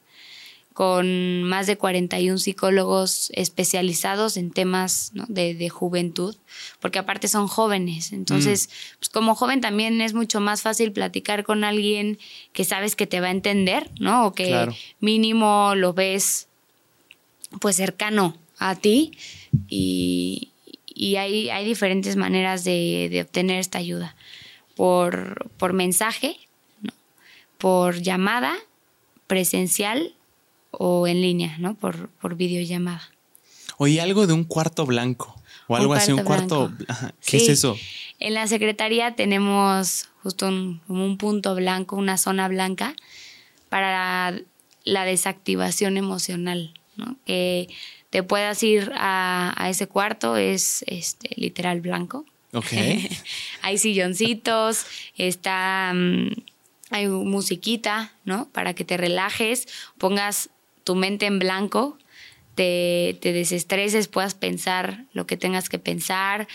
[0.74, 6.36] con más de 41 psicólogos especializados en temas de, juventud,
[6.80, 8.14] porque aparte son jóvenes.
[8.14, 8.98] Entonces, mm.
[9.00, 12.18] pues como joven también es mucho más fácil platicar con alguien
[12.54, 14.28] que sabes que te va a entender, ¿no?
[14.28, 14.68] O que
[15.00, 16.48] mínimo lo ves
[17.60, 19.12] pues cercano a ti
[19.68, 20.48] y,
[21.18, 24.16] hay, hay, diferentes maneras de, obtener esta ayuda.
[24.82, 26.40] Por, por mensaje,
[27.60, 28.56] por llamada
[29.28, 30.16] presencial
[30.72, 31.76] o en línea, ¿no?
[31.76, 33.04] Por, por videollamada.
[33.78, 36.72] Oye, algo de un cuarto blanco o algo así, un cuarto.
[37.24, 37.78] ¿Qué es eso?
[38.18, 42.96] En la secretaría tenemos justo un, un punto blanco, una zona blanca
[43.70, 44.34] para
[44.84, 47.18] la desactivación emocional, ¿no?
[47.28, 47.70] Que
[48.10, 52.26] te puedas ir a, a ese cuarto, es este, literal blanco.
[52.54, 52.72] Ok.
[53.62, 54.86] Hay silloncitos,
[55.18, 55.92] está.
[55.94, 56.32] Mm,
[56.92, 58.50] hay musiquita, ¿no?
[58.50, 60.50] Para que te relajes, pongas
[60.84, 61.98] tu mente en blanco,
[62.56, 66.50] te, te desestreses, puedas pensar lo que tengas que pensar,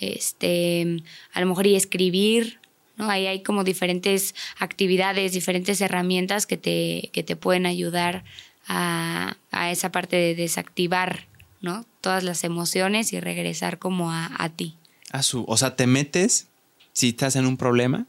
[0.00, 1.02] este,
[1.34, 2.58] a lo mejor y escribir,
[2.96, 3.10] ¿no?
[3.10, 8.24] Ahí hay como diferentes actividades, diferentes herramientas que te, que te pueden ayudar
[8.66, 11.26] a, a, esa parte de desactivar,
[11.60, 11.84] ¿no?
[12.00, 14.76] Todas las emociones y regresar como a, a ti.
[15.12, 16.48] A su, o sea, te metes
[16.92, 18.06] si estás en un problema.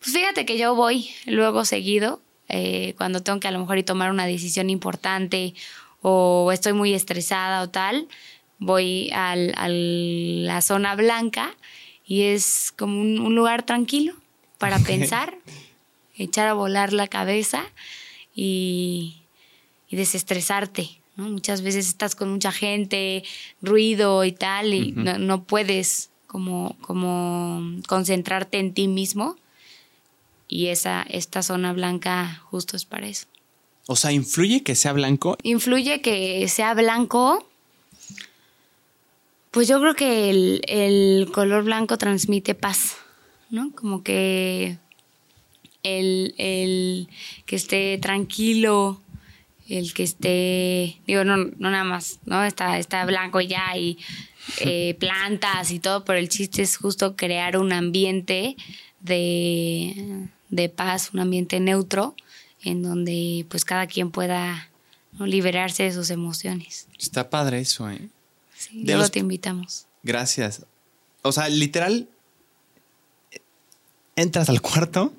[0.00, 3.84] Pues fíjate que yo voy luego seguido eh, cuando tengo que a lo mejor ir
[3.84, 5.54] tomar una decisión importante
[6.02, 8.08] o estoy muy estresada o tal,
[8.58, 11.56] voy a la zona blanca
[12.06, 14.14] y es como un, lugar tranquilo
[14.58, 15.38] para pensar,
[16.16, 17.64] echar a volar la cabeza
[18.34, 19.18] y,
[19.90, 20.88] desestresarte.
[21.16, 23.24] Muchas veces estás con mucha gente,
[23.60, 29.36] ruido y tal, y no, no, puedes como, como concentrarte en ti mismo
[30.48, 33.26] y esa, esta zona blanca justo es para eso.
[33.86, 35.36] O sea, ¿influye que sea blanco?
[35.42, 37.46] Influye que sea blanco.
[39.50, 42.96] Pues yo creo que el, color blanco transmite paz,
[43.50, 43.70] ¿no?
[43.74, 44.78] Como que
[45.82, 47.08] el,
[47.44, 49.02] que esté tranquilo,
[49.68, 52.42] el que esté, digo, no, no nada más, ¿no?
[52.42, 53.98] Está, está blanco ya y
[54.58, 58.56] eh, plantas y todo, pero el chiste es justo crear un ambiente
[59.00, 62.14] de, de paz, un ambiente neutro,
[62.62, 64.68] en donde pues cada quien pueda
[65.18, 66.86] liberarse de sus emociones.
[66.98, 68.08] Está padre eso, ¿eh?
[68.56, 69.86] Sí, luego te invitamos.
[70.02, 70.64] Gracias.
[71.22, 72.08] O sea, literal,
[74.16, 75.12] entras al cuarto,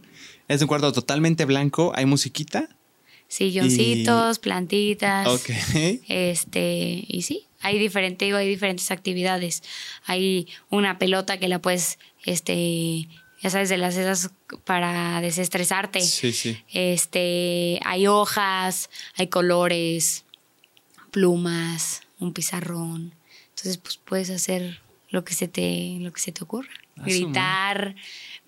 [0.47, 2.69] es un cuarto totalmente blanco, hay musiquita.
[3.27, 5.27] Silloncitos, plantitas.
[5.27, 5.49] Ok.
[6.07, 9.63] Este, y sí, hay diferente, hay diferentes actividades.
[10.05, 13.07] Hay una pelota que la puedes este,
[13.41, 14.31] ya sabes, de las esas
[14.63, 15.99] para desestresarte.
[16.01, 16.57] Sí, sí.
[16.71, 20.23] Este, hay hojas, hay colores,
[21.11, 23.13] plumas, un pizarrón.
[23.49, 26.71] Entonces, pues puedes hacer lo que se te, lo que se te ocurra.
[26.97, 27.95] Ah, Gritar,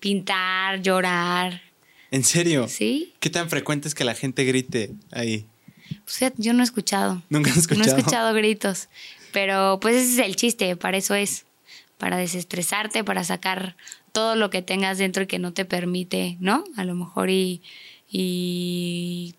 [0.00, 1.62] pintar, llorar.
[2.10, 2.66] ¿En serio?
[2.68, 3.12] Sí.
[3.20, 5.46] ¿Qué tan frecuente es que la gente grite ahí?
[6.06, 7.20] Pues yo no he escuchado.
[7.28, 7.84] ¿Nunca has escuchado?
[7.84, 8.88] No he escuchado gritos.
[9.32, 11.44] Pero pues ese es el chiste, para eso es.
[11.98, 13.76] Para desestresarte, para sacar
[14.12, 16.64] todo lo que tengas dentro y que no te permite, ¿no?
[16.76, 17.60] A lo mejor y,
[18.10, 19.34] y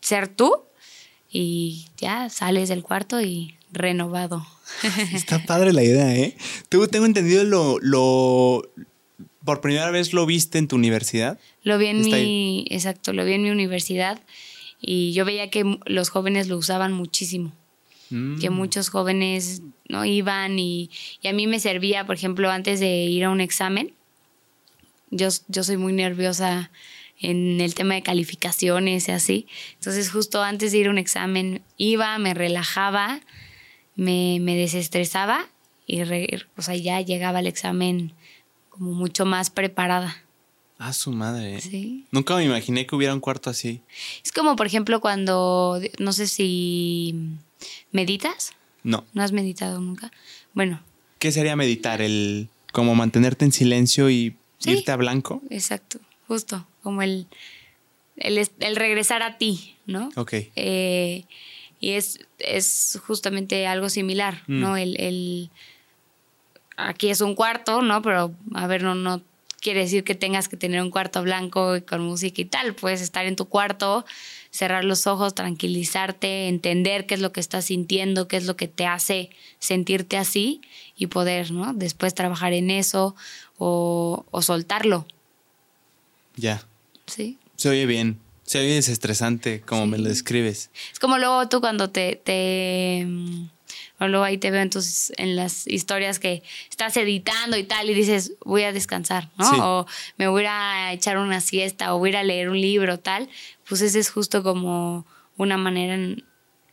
[0.00, 0.62] ser tú
[1.30, 4.46] y ya sales del cuarto y renovado.
[5.12, 6.36] Está padre la idea, ¿eh?
[6.68, 8.62] Tú tengo entendido lo, lo
[9.44, 11.38] por primera vez lo viste en tu universidad.
[11.64, 14.20] Lo vi en mi, exacto, lo vi en mi universidad
[14.82, 17.52] y yo veía que los jóvenes lo usaban muchísimo.
[18.10, 18.52] Que mm.
[18.52, 20.90] muchos jóvenes no iban y,
[21.22, 23.94] y a mí me servía, por ejemplo, antes de ir a un examen,
[25.10, 26.70] yo, yo soy muy nerviosa
[27.22, 29.46] en el tema de calificaciones y así.
[29.74, 33.20] Entonces justo antes de ir a un examen iba, me relajaba,
[33.94, 35.46] me, desestresaba
[35.86, 38.12] y o sea, ya llegaba al examen
[38.68, 40.16] como mucho más preparada.
[40.84, 41.60] Ah, su madre.
[41.60, 42.06] Sí.
[42.10, 43.82] Nunca me imaginé que hubiera un cuarto así.
[44.24, 47.14] Es como, por ejemplo, cuando, no sé si
[47.92, 48.52] meditas.
[48.82, 49.04] No.
[49.12, 50.10] ¿No has meditado nunca?
[50.54, 50.80] Bueno.
[51.20, 52.02] ¿Qué sería meditar?
[52.02, 55.40] El como mantenerte en silencio y irte a blanco.
[55.50, 57.28] Exacto, justo, como el,
[58.16, 60.10] el, regresar a ti, ¿no?
[60.16, 60.32] Ok.
[60.56, 61.24] Eh,
[61.78, 64.60] y es, es justamente algo similar, mm.
[64.60, 64.76] ¿no?
[64.76, 65.50] El,
[66.76, 68.02] aquí es un cuarto, ¿no?
[68.02, 69.22] Pero, a ver, no, no
[69.62, 72.74] quiere decir que tengas que tener un cuarto blanco y con música y tal.
[72.74, 74.04] Puedes estar en tu cuarto,
[74.50, 78.68] cerrar los ojos, tranquilizarte, entender qué es lo que estás sintiendo, qué es lo que
[78.68, 80.60] te hace sentirte así
[80.96, 81.72] y poder, ¿no?
[81.72, 83.14] Después trabajar en eso
[83.56, 85.06] o, o soltarlo.
[86.36, 86.66] Ya.
[87.06, 87.38] Sí.
[87.56, 88.18] Se oye bien.
[88.42, 90.70] Se oye desestresante como me lo describes.
[90.92, 93.06] Es como luego tú cuando te, te
[94.02, 97.88] o luego ahí te veo en, tus, en las historias que estás editando y tal
[97.88, 99.50] y dices, voy a descansar, ¿no?
[99.50, 99.56] Sí.
[99.60, 99.86] O
[100.18, 103.28] me voy a echar una siesta o voy a ir a leer un libro, tal.
[103.68, 106.24] Pues ese es justo como una manera en,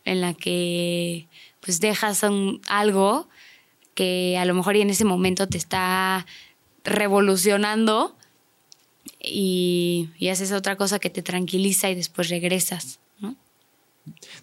[0.04, 1.26] en la que
[1.60, 3.28] pues dejas un- algo
[3.94, 6.26] que a lo mejor y en ese momento te está
[6.84, 8.16] revolucionando
[9.22, 13.36] y, y haces otra cosa que te tranquiliza y después regresas, ¿no?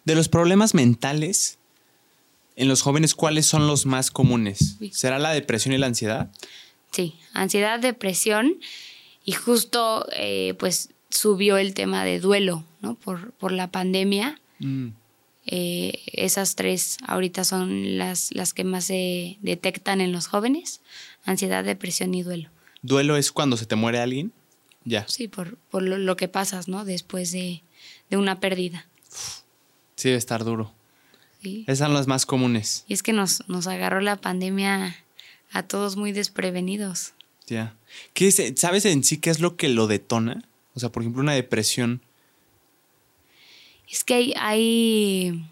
[0.06, 1.57] De los problemas mentales
[2.58, 4.78] en los jóvenes, ¿cuáles son los más comunes?
[4.92, 6.32] ¿Será la depresión y la ansiedad?
[6.92, 8.60] Sí, ansiedad, depresión
[9.24, 12.96] y justo eh, pues subió el tema de duelo, ¿no?
[12.96, 14.42] Por, por la pandemia.
[14.60, 14.90] Mm.
[15.46, 20.82] Eh, esas tres ahorita son las, las que más se detectan en los jóvenes,
[21.26, 22.50] ansiedad, depresión y duelo.
[22.82, 24.34] ¿Duelo es cuando se te muere alguien?
[24.84, 25.08] Ya.
[25.08, 26.86] Sí, por, por lo, lo que pasas, ¿no?
[26.86, 27.62] Después de,
[28.10, 28.88] de una pérdida.
[29.96, 30.74] Sí, debe estar duro.
[31.42, 31.64] ¿Sí?
[31.68, 32.84] Esas son las más comunes.
[32.88, 34.96] Y es que nos, nos agarró la pandemia
[35.52, 37.14] a todos muy desprevenidos.
[37.48, 37.76] Ya.
[38.14, 40.44] ¿Qué es- ¿Sabes en sí qué es lo que lo detona?
[40.74, 42.02] O sea, por ejemplo, una depresión.
[43.90, 45.46] Es que hay, hay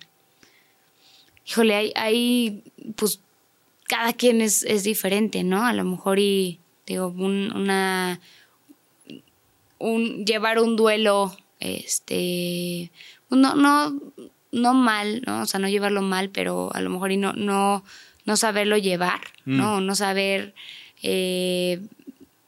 [1.47, 2.63] híjole, hay, hay,
[2.95, 3.19] pues,
[3.87, 5.63] cada quien es, es diferente, ¿no?
[5.65, 8.19] A lo mejor y, digo, un, una,
[9.77, 12.91] un, llevar un duelo, este,
[13.29, 14.01] no, no,
[14.55, 15.41] no mal, ¿no?
[15.41, 17.83] O sea, no llevarlo mal, pero a lo mejor y no, no,
[18.23, 19.81] no saberlo llevar, ¿no?
[19.81, 20.55] No saber
[21.03, 21.81] eh,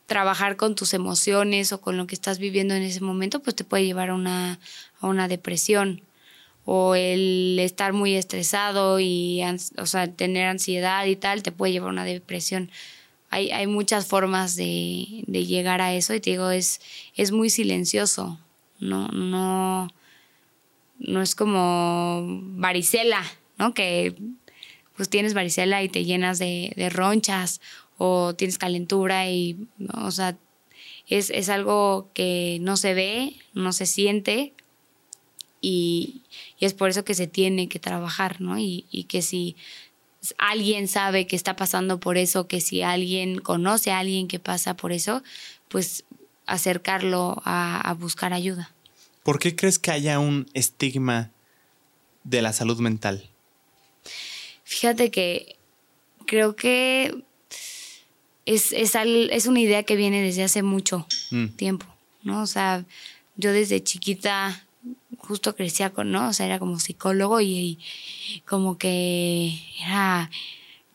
[0.06, 3.66] trabajar con tus emociones o con lo que estás viviendo en ese momento, pues te
[3.66, 4.60] puede llevar a una,
[5.02, 6.02] a una depresión.
[6.64, 9.42] O el estar muy estresado y,
[9.78, 12.72] o sea, tener ansiedad y tal, te puede llevar a una depresión.
[13.30, 16.80] Hay, hay muchas formas de, de llegar a eso y te digo, es,
[17.16, 18.40] es muy silencioso.
[18.80, 19.90] No, no,
[21.00, 22.24] no es como
[22.56, 23.24] varicela,
[23.58, 23.74] ¿no?
[23.74, 24.16] Que
[24.96, 27.62] pues tienes varicela y te llenas de, de ronchas
[27.98, 30.38] o tienes calentura y, o sea,
[31.08, 34.54] es, es algo que no se ve, no se siente
[35.62, 36.24] y,
[36.60, 38.60] y es por eso que se tiene que trabajar, ¿no?
[38.60, 39.56] Y, y que si
[40.38, 44.76] alguien sabe que está pasando por eso, que si alguien conoce a alguien que pasa
[44.76, 45.24] por eso,
[45.70, 46.06] pues
[46.46, 48.74] acercarlo a, a buscar ayuda.
[49.28, 51.32] ¿Por qué crees que haya un estigma
[52.24, 53.30] de la salud mental?
[54.64, 55.58] Fíjate que
[56.26, 57.26] creo que
[58.46, 61.48] es, es, al- es una idea que viene desde hace mucho Mm.
[61.58, 61.86] tiempo,
[62.24, 62.42] ¿no?
[62.42, 62.86] O sea,
[63.36, 64.66] yo desde chiquita
[65.18, 66.30] justo crecía con, ¿no?
[66.30, 67.80] O sea, era como psicólogo y,
[68.30, 70.32] y como que era,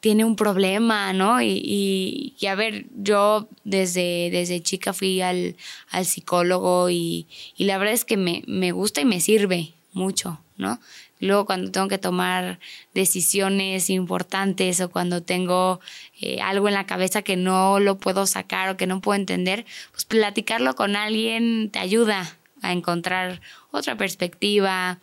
[0.02, 1.40] tiene un problema, ¿no?
[1.40, 5.54] Y, y, y a ver, yo desde, desde chica fui al,
[5.90, 10.80] al psicólogo y, la verdad es que me, me gusta y me sirve mucho, ¿no?
[11.20, 12.58] Luego cuando tengo que tomar
[12.94, 15.78] decisiones importantes o cuando tengo
[16.20, 19.64] eh, algo en la cabeza que no lo puedo sacar o que no puedo entender,
[19.92, 24.98] pues platicarlo con alguien te ayuda a encontrar otra perspectiva,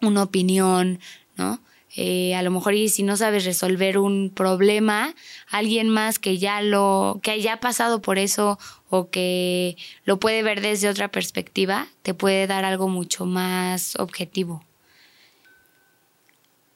[0.00, 1.00] una opinión,
[1.36, 1.60] ¿no?
[1.94, 5.14] Eh, a lo mejor y si no sabes resolver un problema,
[5.50, 9.76] alguien más que ya lo, que haya pasado por eso o que
[10.06, 14.64] lo puede ver desde otra perspectiva, te puede dar algo mucho más objetivo.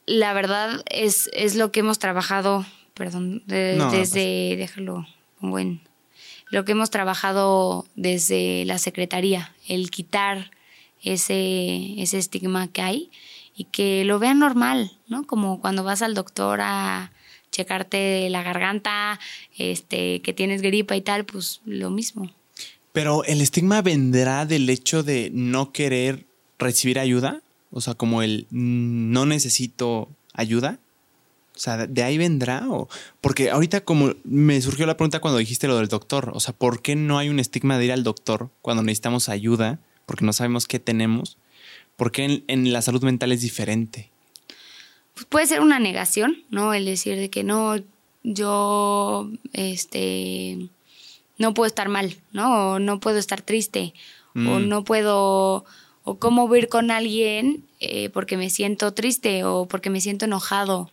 [0.05, 5.07] La verdad es, es lo que hemos trabajado, perdón, de- No, no desde, déjalo,
[5.41, 5.81] pongo en,
[6.51, 10.51] lo que hemos trabajado desde la Secretaría, el quitar
[11.03, 13.11] ese, ese estigma que hay
[13.57, 15.27] y que lo vean normal, ¿no?
[15.27, 17.11] Como cuando vas al doctor a
[17.51, 19.19] checarte la garganta,
[19.57, 22.31] este, que tienes gripa y tal, pues lo mismo.
[22.93, 26.27] Pero el estigma vendrá del hecho de no querer
[26.59, 30.79] recibir ayuda, o sea, como el mm, no necesito ayuda.
[31.55, 32.87] O sea, de ahí vendrá o
[33.23, 36.83] porque ahorita como me surgió la pregunta cuando dijiste lo del doctor, o sea, ¿por
[36.83, 39.79] qué no hay un estigma de ir al doctor cuando necesitamos ayuda?
[40.05, 41.39] Porque no sabemos qué tenemos.
[41.97, 44.11] ¿Por qué en, en la salud mental es diferente?
[45.15, 46.75] Pues puede ser una negación, ¿no?
[46.75, 47.77] El decir de que no,
[48.23, 50.69] yo, este,
[51.39, 52.73] no puedo estar mal, ¿no?
[52.73, 53.95] O no puedo estar triste,
[54.35, 54.69] o Mm.
[54.69, 55.65] no puedo,
[56.05, 60.01] o cómo voy a ir con alguien eh, porque me siento triste o porque me
[60.03, 60.91] siento enojado.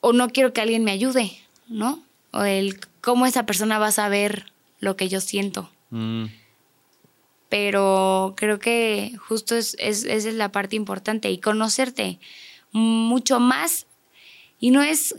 [0.00, 1.32] o no quiero que alguien me ayude,
[1.68, 2.02] ¿no?
[2.32, 5.70] O el cómo esa persona va a saber lo que yo siento.
[5.90, 6.24] Mm.
[7.54, 12.18] Pero creo que justo es, es, esa es la parte importante y conocerte
[12.72, 13.86] mucho más.
[14.58, 15.14] Y no es,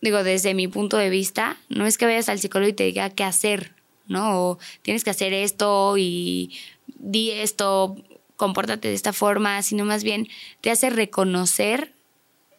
[0.00, 3.10] digo, desde mi punto de vista, no es que vayas al psicólogo y te diga
[3.10, 3.74] qué hacer,
[4.06, 4.40] ¿no?
[4.40, 7.96] O tienes que hacer esto y di esto,
[8.36, 10.28] compórtate de esta forma, sino más bien
[10.62, 11.92] te hace reconocer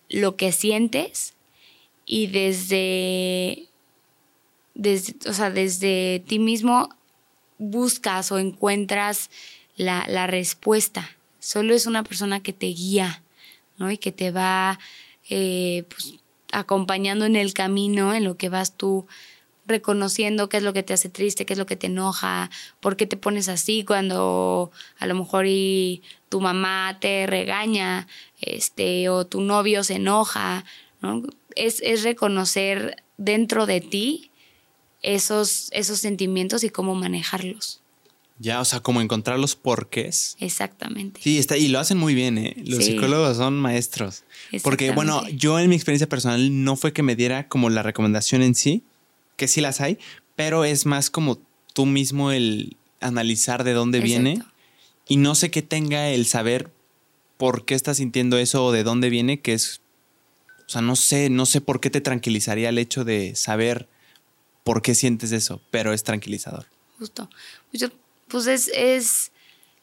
[0.08, 1.34] lo que sientes
[2.06, 3.70] y desde,
[4.76, 6.90] desde, o sea, desde ti mismo
[7.70, 9.30] buscas o encuentras
[9.76, 11.10] la, la, respuesta.
[11.40, 13.24] Solo es una persona que te guía,
[13.78, 13.92] ¿no?
[13.92, 14.80] Y que te va
[15.30, 16.16] eh, pues,
[16.52, 19.08] acompañando en el camino, en lo que vas tú
[19.66, 22.50] reconociendo qué es lo que te hace triste, qué es lo que te enoja,
[22.80, 28.08] por qué te pones así cuando a lo mejor y tu mamá te regaña,
[28.42, 30.66] este, o tu novio se enoja,
[31.02, 31.24] ¿no?
[31.56, 34.32] Es, es reconocer dentro de ti
[35.04, 37.82] esos, esos sentimientos y cómo manejarlos.
[38.40, 40.36] Ya, o sea, como encontrar los porqués.
[40.40, 41.22] Exactamente.
[41.24, 42.56] Sí, está, y lo hacen muy bien, ¿eh?
[42.66, 44.24] Los psicólogos son maestros.
[44.64, 48.42] Porque, bueno, yo en mi experiencia personal no fue que me diera como la recomendación
[48.42, 48.84] en sí,
[49.38, 50.00] que sí las hay,
[50.36, 51.40] pero es más como
[51.74, 54.42] tú mismo el analizar de dónde viene
[55.08, 56.72] y no sé qué tenga el saber
[57.38, 59.82] por qué estás sintiendo eso o de dónde viene, que es,
[60.66, 63.88] o sea, no sé, no sé por qué te tranquilizaría el hecho de saber
[64.64, 66.66] por qué sientes eso, pero es tranquilizador.
[67.00, 67.30] Justo.
[67.72, 67.92] Pues,
[68.28, 69.32] pues es, es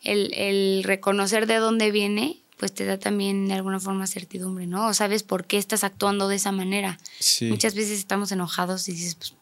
[0.03, 4.89] el, el, reconocer de dónde viene, pues te da también de alguna forma certidumbre, ¿no?
[4.89, 6.99] O sabes por qué estás actuando de esa manera.
[7.43, 9.35] Muchas veces estamos enojados y dices, pues,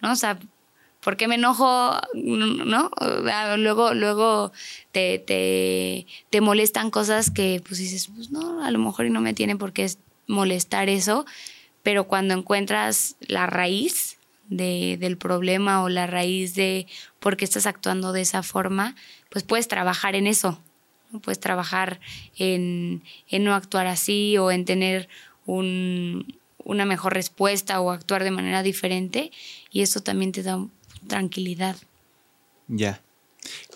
[0.00, 0.12] ¿no?
[0.12, 0.38] O sea,
[1.02, 1.92] ¿por qué me enojo?
[2.14, 2.90] ¿No?
[3.56, 4.52] Luego, luego
[4.92, 9.20] te, te, te molestan cosas que pues dices, pues no, a lo mejor y no
[9.20, 9.88] me tiene por qué
[10.26, 11.24] molestar eso,
[11.82, 14.15] pero cuando encuentras la raíz,
[14.48, 16.86] de, del problema o la raíz de
[17.20, 18.96] por qué estás actuando de esa forma,
[19.30, 20.60] pues puedes trabajar en eso.
[21.22, 22.00] Puedes trabajar
[22.36, 25.08] en, en, no actuar así o en tener
[25.46, 29.30] un, una mejor respuesta o actuar de manera diferente
[29.70, 30.58] y eso también te da
[31.06, 31.76] tranquilidad.
[32.68, 33.00] Ya.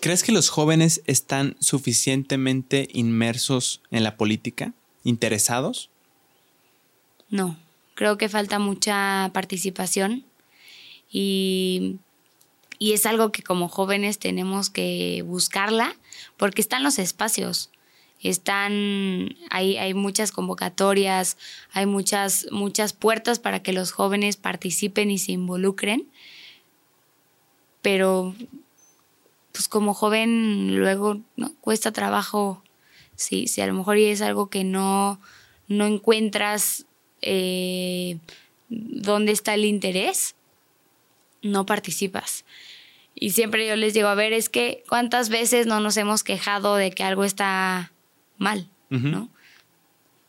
[0.01, 5.89] ¿Crees que los jóvenes están suficientemente inmersos en la política, interesados?
[7.29, 7.57] No,
[7.95, 10.25] creo que falta mucha participación
[11.11, 11.99] y,
[12.79, 15.95] es algo que como jóvenes tenemos que buscarla
[16.37, 17.69] porque están los espacios
[18.23, 21.37] están hay, hay, muchas convocatorias,
[21.73, 26.07] hay muchas, muchas puertas para que los jóvenes participen y se involucren.
[27.81, 28.35] Pero
[29.51, 31.19] pues como joven luego
[31.61, 32.63] cuesta trabajo.
[33.15, 35.19] Si, si a lo mejor es algo que no,
[35.67, 36.85] no encuentras
[37.21, 38.17] eh,
[38.69, 40.35] dónde está el interés,
[41.41, 42.45] no participas.
[43.15, 46.75] Y siempre yo les digo, a ver, es que cuántas veces no nos hemos quejado
[46.75, 47.91] de que algo está
[48.37, 49.29] mal, ¿no?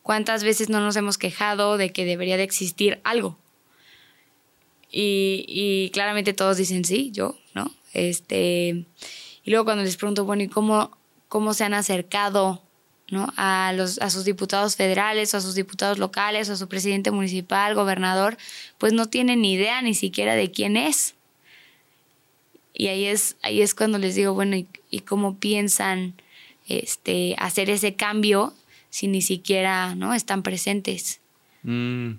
[0.03, 3.39] ¿Cuántas veces no nos hemos quejado de que debería de existir algo?
[4.91, 7.73] Y, y, claramente todos dicen sí, yo, ¿no?
[7.95, 8.85] Este,
[9.45, 10.97] y luego cuando les pregunto, bueno, ¿y cómo,
[11.29, 12.63] cómo se han acercado
[13.11, 13.33] ¿no?
[13.37, 17.11] a, los, a sus diputados federales o a sus diputados locales o a su presidente
[17.11, 18.37] municipal, gobernador,
[18.79, 21.15] pues no tienen ni idea ni siquiera de quién es.
[22.75, 26.15] Y ahí es, ahí es cuando les digo, bueno, ¿y, cómo piensan
[26.69, 28.55] este, hacer ese cambio
[28.89, 30.15] si ni siquiera ¿no?
[30.15, 31.21] están presentes?
[31.63, 32.13] Mm.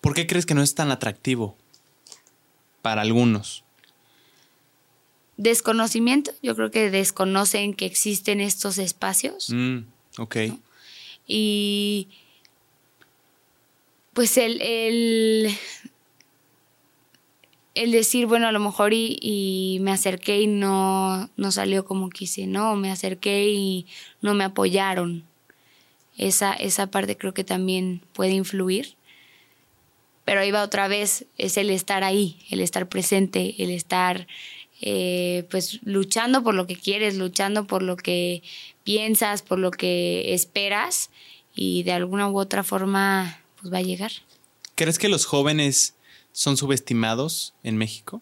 [0.00, 1.56] ¿Por qué crees que no es tan atractivo
[2.82, 3.64] para algunos?
[5.36, 9.48] Desconocimiento, yo creo que desconocen que existen estos espacios.
[9.50, 9.84] Mm.
[10.18, 10.36] Ok.
[11.26, 12.08] Y
[14.12, 15.50] pues el, el,
[17.74, 22.46] el, decir, bueno, a lo mejor y, me acerqué y no, no salió como quise,
[22.46, 22.74] ¿no?
[22.76, 23.86] Me acerqué y
[24.20, 25.24] no me apoyaron.
[26.18, 28.94] Esa, esa parte creo que también puede influir.
[30.24, 34.26] Pero ahí va otra vez, es el estar ahí, el estar presente, el estar
[34.82, 38.42] eh, pues luchando por lo que quieres, luchando por lo que
[38.90, 41.10] piensas, por lo que esperas
[41.54, 44.10] y de alguna u otra forma pues va a llegar.
[44.74, 45.94] ¿Crees que los jóvenes
[46.32, 48.20] son subestimados en México?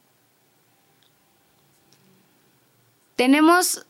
[3.16, 3.86] Tenemos,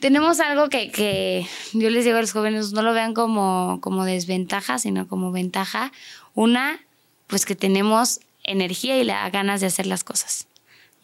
[0.00, 4.04] tenemos algo que, que, yo les digo a los jóvenes, no lo vean como, como
[4.04, 5.92] desventaja, sino como ventaja.
[6.34, 6.84] Una,
[7.28, 10.48] pues que tenemos energía y las ganas de hacer las cosas,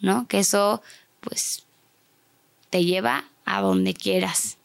[0.01, 0.27] ¿no?
[0.27, 0.81] Que eso,
[1.21, 1.63] pues,
[2.69, 4.57] te lleva a donde quieras.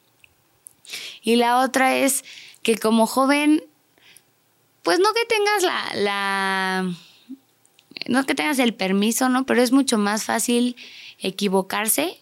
[1.23, 2.25] Y la otra es
[2.63, 3.65] que como joven
[4.83, 6.95] Pues no que tengas la, la,
[8.09, 9.45] no que tengas el permiso, ¿no?
[9.45, 10.77] Pero es mucho más fácil
[11.19, 12.19] equivocarse,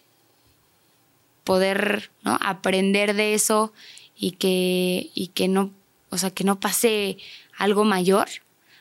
[1.43, 2.37] poder, ¿no?
[2.41, 3.73] Aprender de eso
[4.15, 5.71] y que, y que no,
[6.09, 7.17] o sea, que no pase
[7.57, 8.27] algo mayor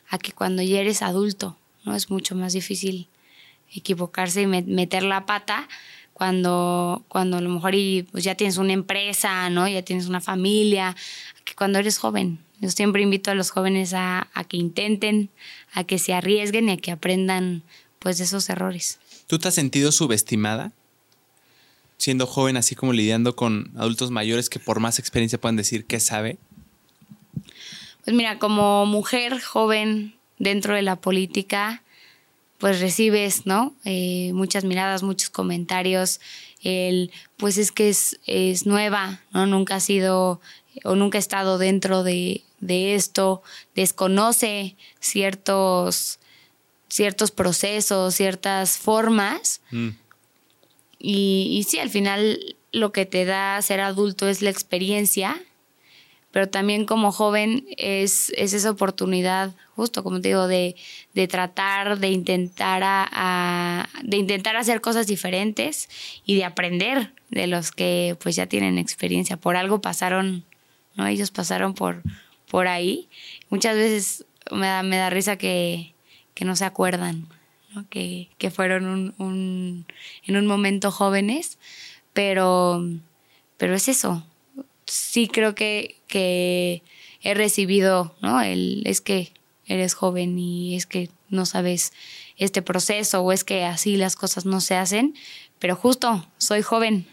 [0.08, 1.94] a que cuando ya eres adulto, ¿no?
[1.94, 3.08] Es mucho más difícil
[3.70, 5.68] equivocarse y meter la pata
[6.18, 9.68] cuando, cuando a lo mejor y, pues ya tienes una empresa, ¿no?
[9.68, 10.96] Ya tienes una familia,
[11.44, 12.40] que cuando eres joven.
[12.60, 15.30] Yo siempre invito a los jóvenes a, a que intenten,
[15.72, 17.62] a que se arriesguen y a que aprendan
[18.00, 18.98] pues de esos errores.
[19.28, 20.72] ¿Tú te has sentido subestimada?
[21.98, 26.00] Siendo joven, así como lidiando con adultos mayores que por más experiencia puedan decir qué
[26.00, 26.36] sabe.
[28.04, 31.84] Pues mira, como mujer joven dentro de la política,
[32.58, 33.74] pues recibes, ¿no?
[33.84, 36.20] Eh, muchas miradas, muchos comentarios.
[36.62, 39.46] El, pues es que es, es, nueva, ¿no?
[39.46, 40.40] Nunca ha sido
[40.84, 43.42] o nunca ha estado dentro de, de esto,
[43.74, 46.18] desconoce ciertos,
[46.88, 49.60] ciertos procesos, ciertas formas.
[49.70, 49.88] Mm.
[50.98, 55.40] Y, y sí, al final lo que te da ser adulto es la experiencia
[56.30, 60.76] pero también como joven es, es esa oportunidad, justo como te digo, de,
[61.14, 65.88] de tratar, de intentar, a, de intentar hacer cosas diferentes
[66.24, 69.36] y de aprender de los que pues ya tienen experiencia.
[69.36, 70.44] Por algo pasaron,
[70.96, 71.06] ¿no?
[71.06, 72.02] Ellos pasaron por,
[72.50, 73.08] por ahí.
[73.48, 75.94] Muchas veces me da, me da risa que,
[76.34, 77.26] que no se acuerdan,
[77.74, 77.88] ¿no?
[77.88, 79.86] Que, que fueron un, un,
[80.26, 81.58] en un momento jóvenes,
[82.12, 82.82] pero,
[83.56, 84.26] pero es eso,
[84.88, 86.82] sí creo que, que
[87.22, 88.40] he recibido, ¿no?
[88.40, 89.32] El, es que
[89.66, 91.92] eres joven y es que no sabes
[92.36, 95.14] este proceso o es que así las cosas no se hacen,
[95.58, 97.06] pero justo soy joven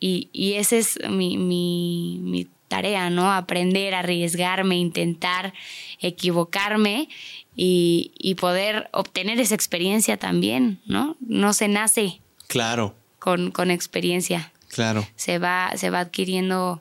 [0.00, 3.32] y, y esa es mi, mi, mi tarea, ¿no?
[3.32, 5.52] Aprender, arriesgarme, intentar,
[6.00, 7.08] equivocarme
[7.54, 11.16] y, y, poder obtener esa experiencia también, ¿no?
[11.20, 12.20] No se nace.
[12.46, 12.94] Claro.
[13.18, 14.52] Con, con experiencia.
[14.70, 15.06] Claro.
[15.16, 16.80] Se va, se va adquiriendo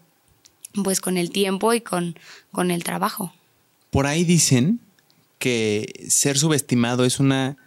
[0.84, 2.18] pues con el tiempo y con,
[2.52, 3.34] con el trabajo.
[3.90, 4.80] Por ahí dicen
[5.40, 7.58] que ser subestimado es una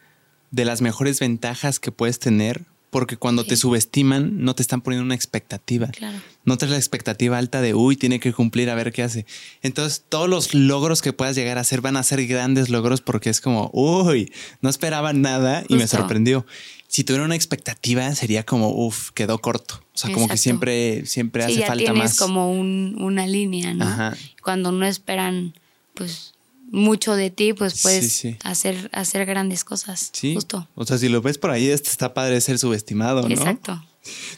[0.50, 5.06] de las mejores ventajas que puedes tener porque cuando te subestiman no te están poniendo
[5.06, 5.86] una expectativa.
[5.86, 6.18] Claro.
[6.44, 9.24] No traes la expectativa alta de, uy, tiene que cumplir a ver qué hace.
[9.62, 13.30] Entonces todos los logros que puedas llegar a hacer van a ser grandes logros porque
[13.30, 16.44] es como, uy, no esperaba nada y me sorprendió
[16.92, 19.82] si tuviera una expectativa, sería como, uff, quedó corto.
[19.94, 22.18] O sea, como que siempre, siempre hace ya falta tienes más.
[22.18, 24.12] como un, una línea, ¿no?
[24.42, 25.54] Cuando no esperan,
[25.94, 26.34] pues,
[26.70, 30.10] mucho de ti, pues puedes Hacer, hacer grandes cosas.
[30.12, 30.34] Sí.
[30.34, 30.68] Justo.
[30.74, 33.34] O sea, si lo ves por ahí, este está padre ser subestimado, ¿no?
[33.34, 33.82] Exacto.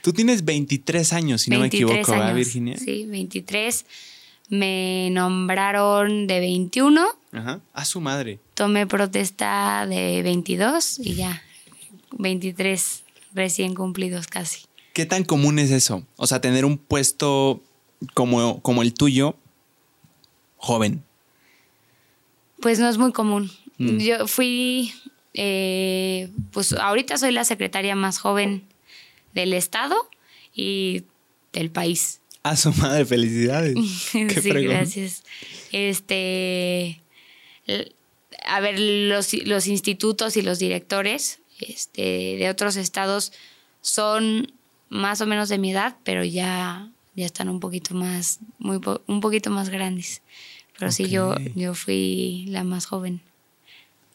[0.02, 2.78] Tú tienes 23 años, si no me equivoco, ¿verdad, Virginia?
[2.78, 3.84] Sí, 23.
[4.50, 7.04] Me nombraron de 21.
[7.32, 7.60] Ajá.
[7.72, 8.38] A su madre.
[8.54, 11.42] Tomé protesta de 22 y ya
[12.18, 13.04] 23
[13.34, 14.62] recién cumplidos casi.
[14.92, 16.06] ¿Qué tan común es eso?
[16.16, 17.60] O sea, tener un puesto
[18.14, 19.36] como, como el tuyo,
[20.56, 21.02] joven.
[22.60, 23.50] Pues no es muy común.
[23.78, 23.98] Mm.
[23.98, 24.92] Yo fui,
[25.34, 28.62] eh, pues ahorita soy la secretaria más joven
[29.34, 29.96] del estado
[30.54, 31.04] y
[31.52, 32.20] del país.
[32.44, 33.74] A su madre, felicidades.
[34.12, 35.24] sí, gracias.
[35.72, 37.00] Este,
[38.46, 43.32] a ver, los, los institutos y los directores este, de otros estados
[43.80, 44.52] son
[44.88, 49.20] más o menos de mi edad, pero ya, ya están un poquito más, muy un
[49.20, 50.22] poquito más grandes.
[50.78, 53.20] Pero sí, yo, yo fui la más joven.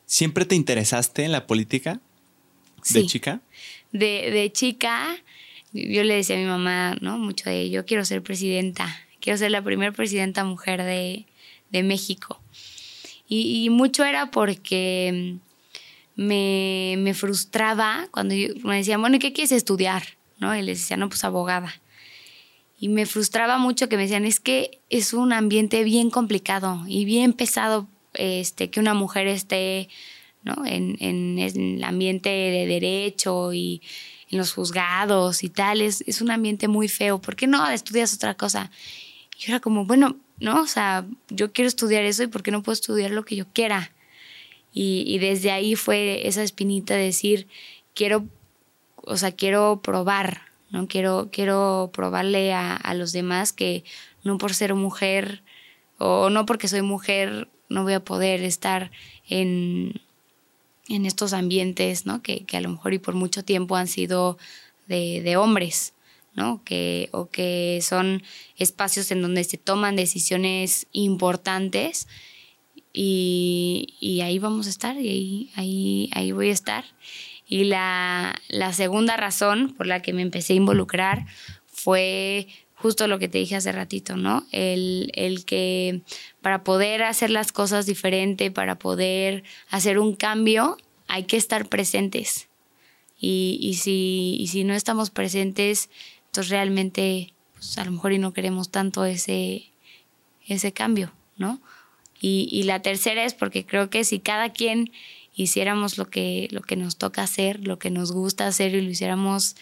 [0.06, 2.00] ¿Siempre te interesaste en la política?
[2.90, 3.42] ¿De chica?
[3.92, 5.18] De, de chica,
[5.72, 7.18] yo le decía a mi mamá, ¿no?
[7.18, 8.88] Mucho de yo quiero ser presidenta,
[9.20, 11.26] quiero ser la primera presidenta mujer de,
[11.70, 12.42] de México.
[13.28, 15.38] Y, y, mucho era porque
[16.20, 20.04] me, me frustraba cuando me decían, bueno, ¿y qué quieres estudiar?
[20.38, 20.54] ¿No?
[20.54, 21.82] Y les decía, no, pues abogada.
[22.78, 27.06] Y me frustraba mucho que me decían, es que es un ambiente bien complicado y
[27.06, 29.88] bien pesado este, que una mujer esté
[30.44, 30.66] ¿no?
[30.66, 33.82] en, en, el ambiente de derecho y
[34.30, 35.80] en los juzgados y tal.
[35.80, 37.22] Es, es un ambiente muy feo.
[37.22, 38.72] ¿Por qué no estudias otra cosa?
[39.38, 42.52] Y yo era como, bueno, no, o sea, yo quiero estudiar eso y ¿por qué
[42.52, 43.94] no puedo estudiar lo que yo quiera?
[44.72, 47.48] Y, desde ahí fue esa espinita de decir,
[47.96, 48.28] quiero,
[48.98, 50.88] o sea, quiero probar, ¿no?
[50.88, 53.84] Quiero, quiero probarle a, a los demás que
[54.24, 55.42] no por ser mujer
[55.98, 58.92] o no porque soy mujer no voy a poder estar
[59.28, 60.02] en,
[60.88, 62.22] en estos ambientes, ¿no?
[62.22, 64.38] Que, que, a lo mejor y por mucho tiempo han sido
[64.88, 65.94] de, de hombres,
[66.36, 66.64] ¿no?
[66.64, 68.24] Que, o que son
[68.58, 72.08] espacios en donde se toman decisiones importantes
[72.94, 76.86] y, ahí vamos a estar y ahí, ahí, voy a estar.
[77.48, 81.26] Y la, la segunda razón por la que me empecé a involucrar
[81.66, 84.46] fue justo lo que te dije hace ratito, ¿no?
[84.52, 86.02] El, el, que
[86.42, 90.78] para poder hacer las cosas diferente, para poder hacer un cambio,
[91.08, 92.48] hay que estar presentes.
[93.20, 95.90] Y, y, si, y si no estamos presentes,
[96.28, 99.74] entonces realmente pues a lo mejor y no queremos tanto ese,
[100.48, 101.60] ese cambio, ¿no?
[102.22, 104.92] Y, la tercera es porque creo que si cada quien
[105.36, 108.90] hiciéramos lo que, lo que nos toca hacer, lo que nos gusta hacer y lo
[108.90, 109.56] hiciéramos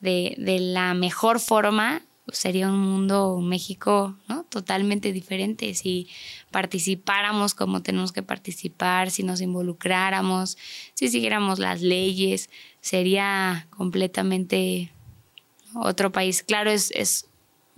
[0.00, 4.44] de, de la mejor forma, sería un mundo, un México, ¿no?
[4.44, 5.74] Totalmente diferente.
[5.74, 6.08] Si
[6.50, 10.58] participáramos como tenemos que participar, si nos involucráramos,
[10.94, 14.92] si siguiéramos las leyes, sería completamente
[15.74, 16.42] otro país.
[16.42, 17.26] Claro, es, es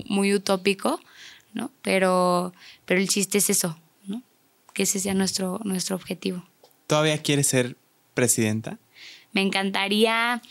[0.07, 1.01] muy utópico,
[1.55, 1.71] ¿no?
[1.83, 2.53] Pero,
[2.85, 3.80] pero el chiste es eso.
[4.75, 6.45] Que ese sea nuestro, nuestro objetivo.
[6.87, 7.77] ¿Todavía quieres ser
[8.15, 8.79] presidenta?
[9.33, 10.43] Me encantaría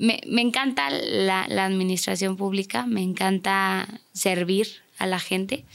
[0.00, 4.66] me, me encanta la, la, administración pública, me encanta servir
[4.96, 5.66] a la gente.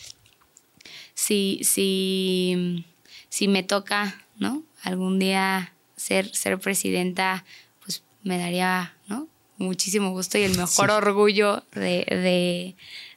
[1.13, 2.85] Si, si,
[3.29, 4.63] si me toca, ¿no?
[4.81, 7.45] Algún día ser, ser presidenta,
[7.83, 9.27] pues me daría, ¿no?
[9.57, 12.75] Muchísimo gusto y el mejor orgullo de, de,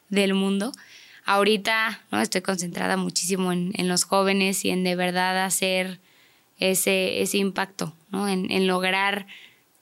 [0.09, 0.71] del mundo.
[1.29, 2.21] Ahorita, ¿no?
[2.21, 5.99] Estoy concentrada muchísimo en, en, los jóvenes y en de verdad hacer
[6.57, 8.27] ese, ese impacto, ¿no?
[8.27, 9.27] En, en lograr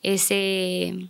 [0.04, 1.08] ese,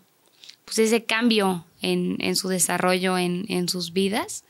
[0.63, 4.43] pues ese cambio en, en su desarrollo, en, en sus vidas.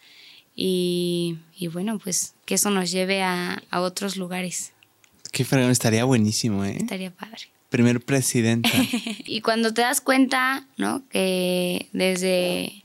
[0.57, 4.73] Y, y, bueno, pues que eso nos lleve a, a otros lugares.
[5.31, 6.75] Qué fregón, estaría buenísimo, ¿eh?
[6.81, 7.43] Estaría padre.
[7.69, 8.69] Primer presidenta.
[9.25, 11.07] y cuando te das cuenta, ¿no?
[11.07, 12.83] Que desde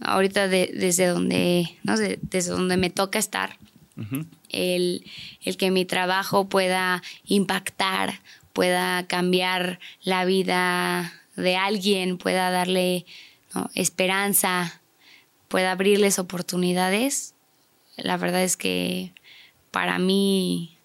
[0.00, 1.96] ahorita de, desde donde, ¿no?
[1.96, 3.58] desde donde me toca estar,
[3.96, 4.26] uh -huh.
[4.50, 5.04] el,
[5.44, 8.20] el que mi trabajo pueda impactar,
[8.52, 13.06] pueda cambiar la vida de alguien, pueda darle
[13.54, 13.70] ¿no?
[13.74, 14.80] esperanza,
[15.48, 17.34] pueda abrirles oportunidades,
[17.96, 19.12] la verdad es que
[19.70, 20.76] para mí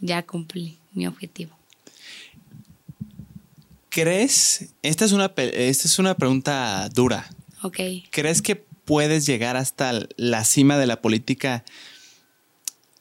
[0.00, 1.56] ya cumplí mi objetivo.
[3.88, 4.74] ¿Crees?
[4.82, 7.30] Esta es una, esta es una pregunta dura.
[7.62, 7.78] Ok.
[8.10, 11.64] ¿Crees que puedes llegar hasta la cima de la política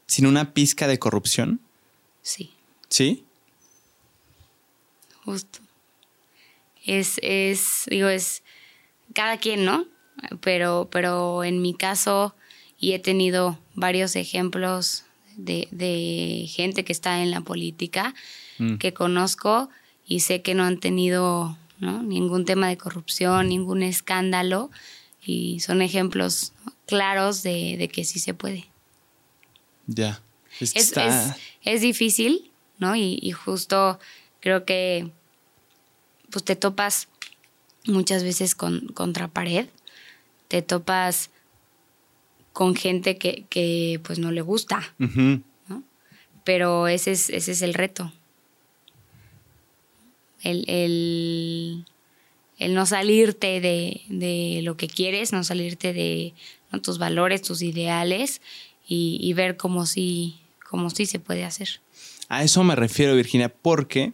[0.07, 1.61] sin una pizca de corrupción?
[2.21, 2.51] Sí.
[2.89, 3.23] ¿Sí?
[5.23, 5.65] Justo
[6.85, 8.43] es, es, digo, es
[9.13, 9.85] cada quien, ¿no?
[10.41, 12.35] Pero, pero en mi caso,
[12.79, 15.03] y he tenido varios ejemplos
[15.35, 18.13] de, de gente que está en la política,
[18.59, 18.75] mm.
[18.75, 19.69] que conozco
[20.05, 22.03] y sé que no han tenido ¿no?
[22.03, 24.71] ningún tema de corrupción, ningún escándalo,
[25.23, 26.53] y son ejemplos
[26.85, 28.65] claros de, de que sí se puede.
[29.87, 30.21] Ya.
[30.59, 32.95] Es, es, es, es, difícil, ¿no?
[32.95, 33.99] Y, y justo
[34.39, 35.11] creo que
[36.29, 37.07] pues te topas
[37.85, 39.67] muchas veces con, contra pared,
[40.47, 41.29] te topas
[42.53, 45.43] con gente que, que pues no le gusta, uh -huh.
[45.67, 45.83] ¿no?
[46.43, 48.13] Pero ese es, ese es el reto.
[50.45, 51.85] El,
[52.59, 56.33] el, no salirte de, de, lo que quieres, no salirte de
[56.81, 58.41] tus valores, tus ideales
[58.87, 60.39] y, y ver cómo sí,
[60.69, 61.81] cómo sí se puede hacer.
[62.29, 64.13] A eso me refiero, Virginia, porque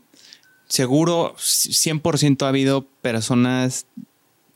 [0.68, 3.86] seguro 100% ha habido personas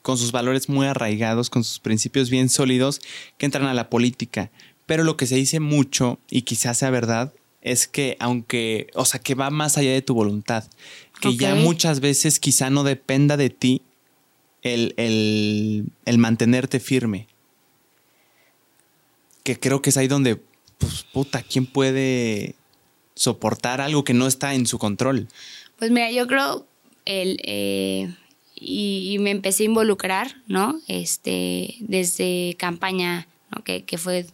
[0.01, 3.01] con sus valores muy arraigados, con sus principios bien sólidos,
[3.37, 4.51] que entran a la política.
[4.85, 9.19] Pero lo que se dice mucho, y quizás sea verdad, es que aunque, o sea,
[9.19, 10.65] que va más allá de tu voluntad,
[11.29, 11.47] que okay.
[11.47, 13.81] ya muchas veces quizá no dependa de ti
[14.61, 17.27] el, el, el, mantenerte firme.
[19.43, 20.37] Que creo que es ahí donde,
[20.77, 22.55] pues, puta, ¿quién puede
[23.15, 25.27] soportar algo que no está en su control?
[25.77, 26.65] Pues mira, yo creo
[27.05, 28.13] el eh,
[28.55, 30.79] y, y, me empecé a involucrar, ¿no?
[30.87, 33.63] Este, desde campaña, ¿no?
[33.63, 34.25] Que, que fue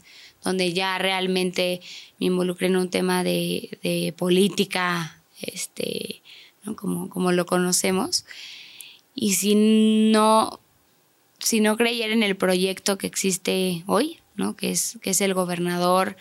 [0.44, 1.82] donde ya realmente
[2.20, 6.21] me involucré en un tema de, de política, este,
[6.64, 6.76] ¿no?
[6.76, 8.26] como, como lo conocemos.
[9.16, 9.56] Y si
[10.12, 10.60] no,
[11.40, 14.56] si no creyera en el proyecto que existe hoy, ¿no?
[14.56, 16.16] que, es, que es el gobernador,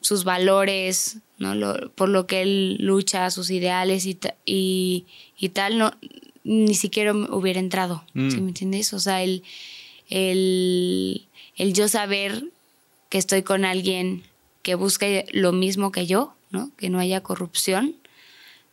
[0.00, 1.54] sus valores, ¿no?
[1.54, 5.06] Lo, por lo que él lucha, sus ideales y, y,
[5.38, 5.92] y tal, no,
[6.44, 8.30] ni siquiera hubiera entrado, mm.
[8.30, 8.92] ¿sí me entiendes?
[8.92, 9.42] O sea, el,
[10.10, 11.26] el,
[11.56, 12.44] el yo saber
[13.08, 14.22] que estoy con alguien
[14.62, 16.70] que busca lo mismo que yo, ¿no?
[16.76, 17.96] Que no haya corrupción,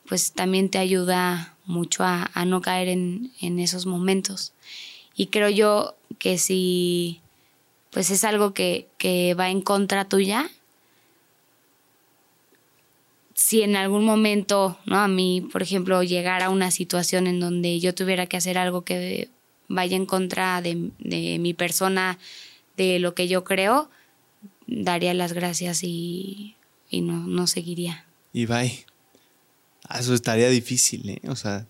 [0.07, 4.53] pues también te ayuda mucho a, no caer en, esos momentos.
[5.15, 7.21] Y creo yo que si
[7.91, 8.87] pues es algo que,
[9.39, 10.49] va en contra tuya,
[13.33, 14.97] si en algún momento, ¿no?
[14.99, 19.29] A mí, por ejemplo, llegara una situación en donde yo tuviera que hacer algo que
[19.67, 22.19] vaya en contra de, de mi persona,
[22.77, 23.89] de lo que yo creo,
[24.67, 26.55] daría las gracias y,
[26.89, 28.05] y no, no seguiría.
[28.33, 28.85] Y bye.
[29.93, 31.21] Ah, eso estaría difícil, ¿eh?
[31.27, 31.67] O sea,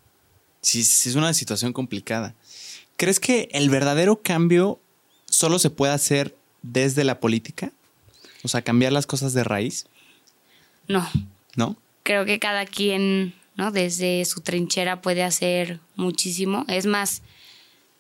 [0.62, 2.36] sí, sí es una situación complicada.
[2.96, 4.80] ¿Crees que el verdadero cambio
[5.26, 7.72] solo se puede hacer desde la política?
[8.44, 9.88] O sea, cambiar las cosas de raíz.
[10.88, 11.10] No.
[11.56, 11.78] ¿No?
[12.04, 13.72] Creo que cada quien, ¿no?
[13.72, 16.64] Desde su trinchera puede hacer muchísimo.
[16.68, 17.24] Es más,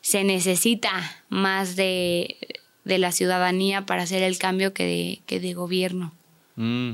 [0.02, 2.38] se necesita más de,
[2.84, 6.14] de la ciudadanía para hacer el cambio que de, que de gobierno.
[6.58, 6.92] Mm.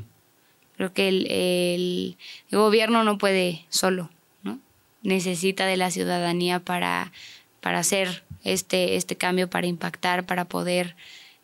[0.78, 2.18] Creo que el, el,
[2.52, 4.10] gobierno no puede solo,
[4.44, 4.60] ¿no?
[5.02, 7.12] Necesita de la ciudadanía para,
[7.62, 10.96] para hacer este, este cambio, para impactar, para poder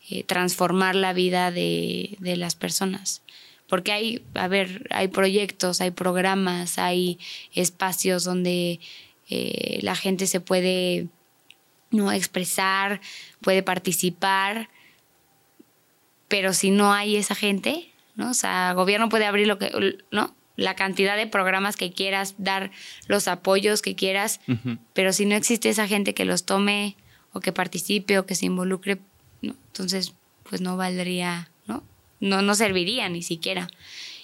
[0.09, 3.23] eh, transformar la vida de, de las personas
[3.73, 7.17] porque hay, a ver, hay proyectos, hay programas, hay
[7.55, 8.79] espacios donde
[9.29, 11.07] eh, la gente se puede
[11.89, 13.01] no expresar,
[13.41, 14.69] puede participar,
[16.27, 18.31] pero si no hay esa gente, ¿no?
[18.31, 20.35] O sea, el gobierno puede abrir lo que, ¿no?
[20.55, 22.71] La cantidad de programas que quieras, dar
[23.07, 24.39] los apoyos que quieras,
[24.93, 26.95] pero si no existe esa gente que los tome
[27.31, 28.99] o que participe o que se involucre,
[29.41, 29.55] ¿no?
[29.67, 30.13] entonces
[30.47, 31.83] pues no valdría, ¿no?
[32.19, 33.67] No, no serviría ni siquiera.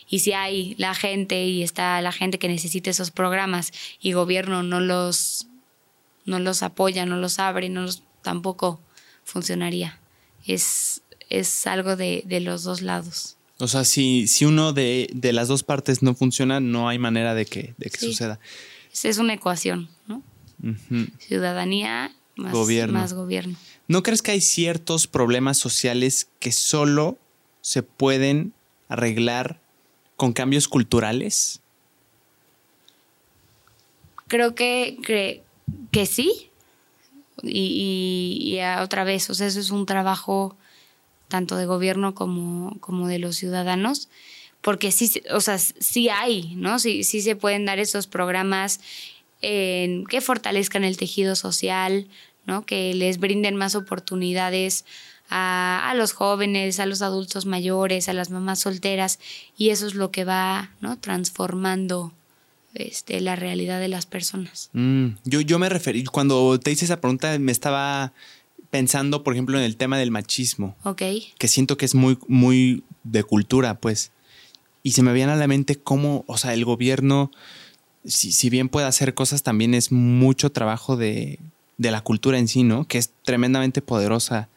[0.07, 4.61] Y si hay la gente y está la gente que necesita esos programas y gobierno
[4.61, 5.47] no los,
[6.25, 8.79] no los apoya, no los abre, no los, tampoco
[9.23, 9.99] funcionaría.
[10.45, 13.37] Es, es algo de, de los dos lados.
[13.59, 17.33] O sea, si, si uno de, de las dos partes no funciona, no hay manera
[17.35, 18.07] de que, de que Sí.
[18.07, 18.39] suceda.
[18.93, 20.23] Es, es una ecuación, ¿no?
[21.19, 22.99] Ciudadanía más Gobierno.
[22.99, 23.57] más gobierno.
[23.87, 27.17] ¿No crees que hay ciertos problemas sociales que solo
[27.61, 28.53] se pueden
[28.87, 29.59] arreglar
[30.15, 31.59] con cambios culturales?
[34.27, 35.43] Creo que, que,
[35.91, 36.49] que sí.
[37.41, 40.55] Y, y- y otra vez, o sea, eso es un trabajo
[41.29, 44.09] tanto de gobierno como, como de los ciudadanos,
[44.61, 46.79] porque sí, o sea, sí hay, ¿no?
[46.79, 48.81] Sí, sí se pueden dar esos programas
[49.41, 52.07] que fortalezcan el tejido social,
[52.45, 52.65] ¿no?
[52.65, 54.83] Que les brinden más oportunidades
[55.29, 59.19] a, a los jóvenes, a los adultos mayores, a las mamás solteras,
[59.57, 60.97] y eso es lo que va, ¿no?
[60.97, 62.11] Transformando
[62.73, 64.69] este, la realidad de las personas.
[64.73, 68.13] Mm, yo, yo me referí, cuando te hice esa pregunta, me estaba
[68.69, 71.01] pensando, por ejemplo, en el tema del machismo, ¿Ok?
[71.37, 74.11] que siento que es muy, muy de cultura, pues.
[74.83, 77.31] Y se me viene a la mente cómo, o sea, el gobierno,
[78.05, 81.39] si, si bien puede hacer cosas, también es mucho trabajo de,
[81.77, 82.87] de la cultura en sí, ¿no?
[82.87, 84.49] Que es tremendamente poderosa.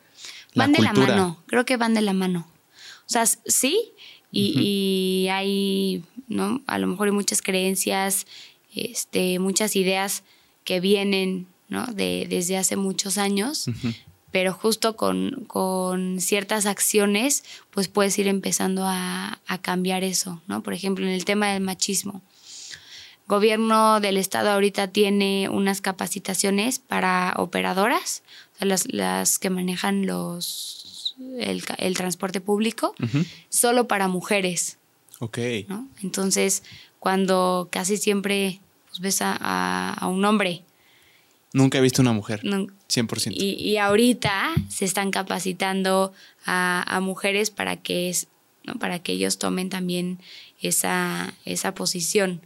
[0.53, 2.47] La van de la mano, creo que van de la mano.
[3.07, 3.93] O sea, sí,
[4.31, 6.63] y, y hay, ¿no?
[6.67, 8.27] A lo mejor hay muchas creencias,
[8.75, 10.25] este, muchas ideas
[10.65, 11.87] que vienen, ¿no?
[11.87, 13.93] De, desde hace muchos años, Ujú.
[14.31, 20.62] pero justo con, con ciertas acciones, pues puedes ir empezando a, a cambiar eso, ¿no?
[20.62, 22.23] Por ejemplo, en el tema del machismo.
[23.29, 28.23] Gobierno del estado ahorita tiene unas capacitaciones para operadoras,
[28.55, 33.25] o sea, las, las que manejan los el, el transporte público, Ujú.
[33.49, 34.79] solo para mujeres,
[35.20, 35.39] Ok.
[35.68, 35.89] ¿no?
[36.03, 36.64] Entonces,
[36.99, 40.62] cuando casi siempre pues, ves a, a- a un hombre,
[41.53, 42.41] Nunca he visto una mujer.
[42.45, 43.33] no- 100%.
[43.35, 46.13] y, y ahorita se están capacitando
[46.45, 48.29] a, a mujeres para que, es,
[48.65, 48.75] ¿no?
[48.79, 50.19] para que ellos tomen también
[50.61, 52.41] esa, esa posición.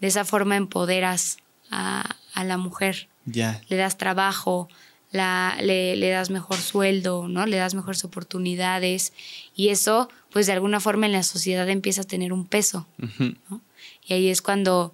[0.00, 1.38] De esa forma empoderas
[1.70, 3.60] a, a la mujer, ya.
[3.68, 4.68] le das trabajo,
[5.12, 7.44] la, le, le das mejor sueldo, ¿no?
[7.46, 9.12] Le das mejores oportunidades
[9.54, 12.86] y eso, pues de alguna forma en la sociedad empieza a tener un peso.
[14.06, 14.92] Y ahí es cuando,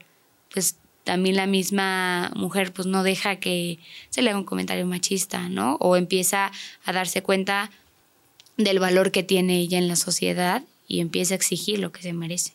[0.53, 0.77] pues,
[1.07, 3.79] también la misma mujer, pues, no deja que
[4.11, 5.77] se le haga un comentario machista, ¿no?
[5.77, 6.51] O empieza
[6.85, 7.71] a darse cuenta
[8.57, 12.13] del valor que tiene ella en la sociedad y empieza a exigir lo que se
[12.13, 12.55] merece.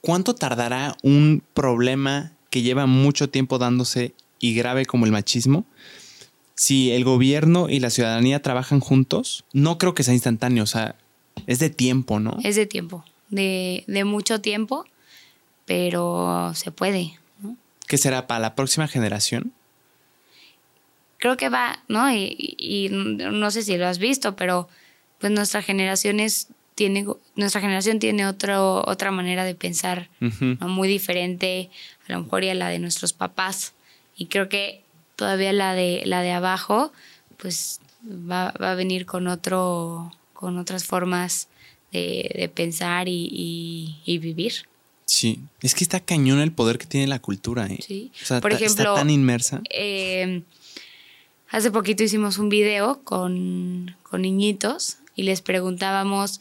[0.00, 5.66] ¿Cuánto tardará un problema que lleva mucho tiempo dándose y grave como el machismo?
[6.54, 10.94] Si el gobierno y la ciudadanía trabajan juntos, no creo que sea instantáneo, o sea,
[11.48, 12.36] es de tiempo, ¿no?
[12.44, 14.84] Es de tiempo, de, de mucho tiempo,
[15.66, 17.18] pero se puede.
[17.88, 19.52] ¿Qué será para la próxima generación?
[21.18, 22.10] creo que va, ¿no?
[22.12, 24.68] Y, y no sé si lo has visto, pero
[25.20, 30.08] pues nuestra generación es, tiene, nuestra generación tiene otro, otra manera de pensar.
[30.20, 31.70] Muy diferente
[32.08, 33.74] a lo mejor y a la de nuestros papás.
[34.16, 34.82] Y creo que
[35.16, 36.92] todavía la de, la de abajo,
[37.36, 41.48] pues va, va a venir con otro, con otras formas
[41.92, 44.67] de, de pensar y, y, y, vivir.
[45.08, 47.78] Sí, es que está cañón el poder que tiene la cultura, ¿eh?
[47.84, 48.12] Sí.
[48.22, 49.62] O sea, Por ejemplo, está tan inmersa.
[49.70, 50.42] eh,
[51.48, 56.40] hace poquito hicimos un video con, con niñitos y les preguntábamos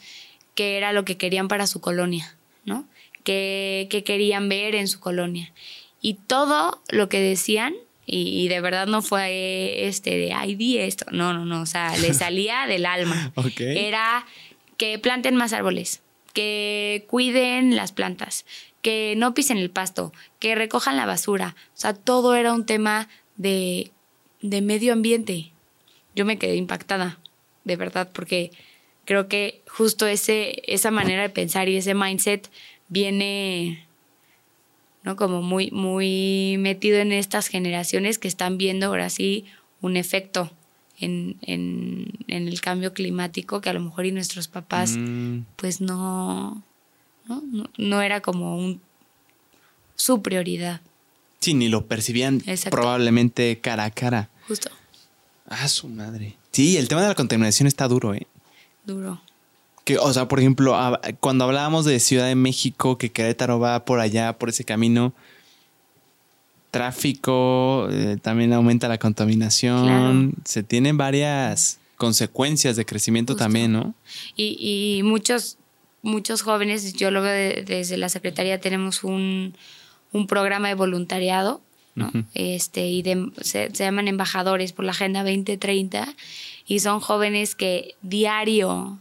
[0.54, 2.86] qué era lo que querían para su colonia, ¿no?
[3.24, 5.54] ¿Qué, qué querían ver en su colonia?
[6.02, 7.74] Y todo lo que decían,
[8.06, 11.66] y, y de verdad no fue este de, ay, di esto, no, no, no, o
[11.66, 13.32] sea, les salía del alma.
[13.36, 13.62] Ok.
[13.62, 14.26] Era
[14.76, 16.02] que planten más árboles,
[16.38, 18.46] que cuiden las plantas,
[18.84, 21.56] que no pisen el pasto, que recojan la basura.
[21.74, 23.90] O sea, todo era un tema de,
[24.44, 25.52] de medio ambiente.
[26.16, 27.18] Yo me quedé impactada,
[27.64, 28.52] de verdad, porque
[29.06, 32.52] creo que justo ese, esa manera de pensar y ese mindset
[32.88, 33.88] viene
[35.02, 35.16] ¿no?
[35.16, 39.46] Como muy, muy metido en estas generaciones que están viendo ahora sí
[39.82, 40.52] un efecto
[41.00, 45.80] en, en, en el cambio climático que a lo mejor y nuestros papás Mm, pues
[45.82, 46.64] no,
[47.28, 48.82] no, no, no era como un,
[49.96, 50.82] su prioridad,
[51.40, 52.76] sí, ni lo percibían Exacto.
[52.78, 54.30] probablemente cara a cara.
[54.48, 54.70] justo,
[55.50, 56.36] Ah, su madre.
[56.52, 58.28] Sí, el tema de la contaminación está duro, ¿eh?
[58.86, 59.22] duro.
[59.86, 60.76] Que, o sea, por ejemplo,
[61.22, 65.14] cuando hablábamos de Ciudad de México, que Querétaro va por allá, por ese camino,
[66.78, 70.32] tráfico, eh, también aumenta la contaminación, Claro.
[70.46, 73.44] se tienen varias consecuencias de crecimiento Justo.
[73.46, 73.96] también, ¿no?
[74.36, 74.58] Y,
[75.00, 75.58] y muchos,
[76.04, 79.56] muchos jóvenes, yo lo veo de- desde la Secretaría, tenemos un,
[80.14, 81.62] un programa de voluntariado,
[81.96, 82.12] ¿no?
[82.36, 86.14] Este, y de- se, se llaman embajadores por la Agenda 2030,
[86.68, 89.00] y son jóvenes que diario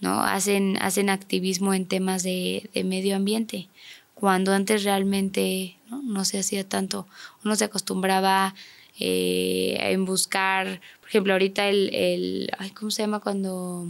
[0.00, 0.20] ¿no?
[0.22, 3.68] hacen, hacen activismo en temas de, de medio ambiente,
[4.14, 7.06] cuando antes realmente no, se hacía tanto,
[7.44, 8.54] uno se acostumbraba
[8.98, 13.86] eh, en buscar, por ejemplo, ahorita el, el ay, ¿cómo se llama cuando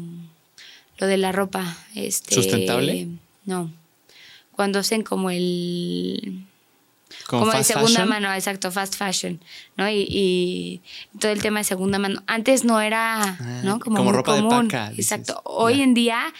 [0.99, 1.77] lo de la ropa?
[1.95, 3.09] Este, ¿Sustentable?
[3.45, 3.71] No,
[4.53, 6.45] cuando hacen como el
[7.27, 8.09] Como, como de segunda fashion.
[8.09, 9.41] mano, exacto, fast fashion,
[9.77, 9.89] ¿no?
[9.89, 10.81] Y, y
[11.19, 12.23] todo el tema de segunda mano.
[12.27, 13.81] Antes no era, Ah, ¿no?
[13.81, 14.69] Como, como muy ropa de común.
[14.69, 15.13] paca, dices.
[15.13, 15.41] Exacto.
[15.45, 16.33] Hoy en día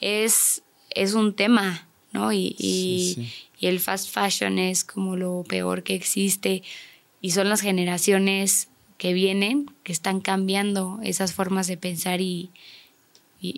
[0.00, 2.32] es, es un tema, ¿no?
[2.32, 3.28] Y, y, Sí, sí.
[3.60, 6.62] y el fast fashion es como lo peor que existe.
[7.20, 12.50] Y son las generaciones que vienen que están cambiando esas formas de pensar y,
[13.40, 13.50] y,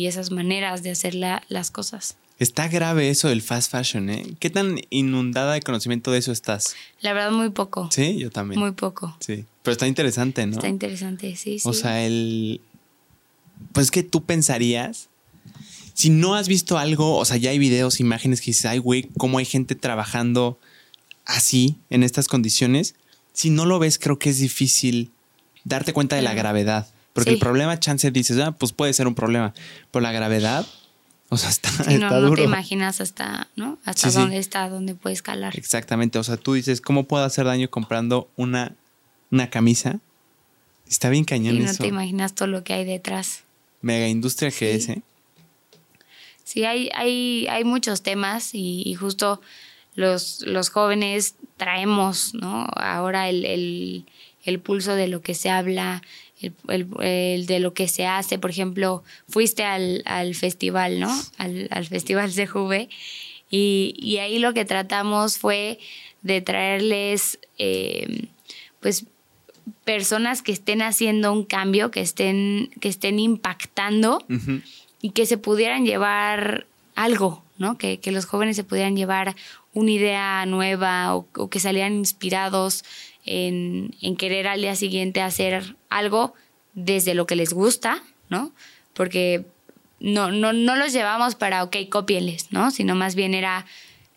[0.00, 2.16] y esas maneras de hacer la- las cosas.
[2.38, 4.34] Está grave eso del fast fashion, ¿eh?
[4.38, 6.74] ¿Qué tan inundada de conocimiento de eso estás?
[7.00, 7.88] La verdad, muy poco.
[7.90, 8.60] Sí, yo también.
[8.60, 9.16] Muy poco.
[9.20, 10.52] Sí, pero está interesante, ¿no?
[10.56, 11.66] Está interesante, sí, sí.
[11.68, 12.60] O sea, el...
[13.72, 15.08] Pues es que tú pensarías,
[15.96, 19.08] si no has visto algo, o sea, ya hay videos, imágenes que dices, ay, güey,
[19.16, 20.58] cómo hay gente trabajando
[21.24, 22.94] así, en estas condiciones.
[23.32, 25.10] Si no lo ves, creo que es difícil
[25.64, 26.86] darte cuenta de la gravedad.
[27.14, 27.34] Porque Sí.
[27.34, 29.54] el problema, chance, dices, ah, pues puede ser un problema.
[29.90, 30.66] Pero la gravedad,
[31.30, 32.36] o sea, está, Sí, no, está no duro.
[32.36, 33.78] te imaginas hasta, ¿no?
[33.86, 35.56] Hasta Sí, dónde está, dónde puede escalar.
[35.58, 36.18] Exactamente.
[36.18, 38.74] O sea, tú dices, ¿cómo puedo hacer daño comprando una,
[39.30, 39.98] una camisa?
[40.86, 41.82] Está bien cañón Y no eso.
[41.82, 43.40] te imaginas todo lo que hay detrás.
[43.80, 45.02] Mega industria que es, ¿eh?
[46.46, 49.40] Sí, hay, hay, hay muchos temas y, justo
[49.96, 52.68] los, los jóvenes traemos, ¿no?
[52.76, 54.04] Ahora el, el,
[54.44, 56.02] el pulso de lo que se habla,
[56.40, 56.54] el,
[57.00, 58.38] el- de lo que se hace.
[58.38, 61.10] Por ejemplo, fuiste al, al festival, ¿no?
[61.36, 62.88] Al, al festival CJV
[63.50, 65.80] y, y ahí lo que tratamos fue
[66.22, 68.28] de traerles, eh,
[68.78, 69.04] pues,
[69.84, 74.60] personas que estén haciendo un cambio, que estén, que estén impactando Ujú.
[75.06, 77.78] Y que se pudieran llevar algo, ¿no?
[77.78, 79.36] Que, que los jóvenes se pudieran llevar
[79.72, 82.84] una idea nueva o, que salieran inspirados
[83.24, 86.34] en, en querer al día siguiente hacer algo
[86.74, 88.50] desde lo que les gusta, ¿no?
[88.94, 89.44] Porque
[90.00, 92.72] no, no, no los llevamos para, ok, cópienles, ¿no?
[92.72, 93.64] Sino más bien era,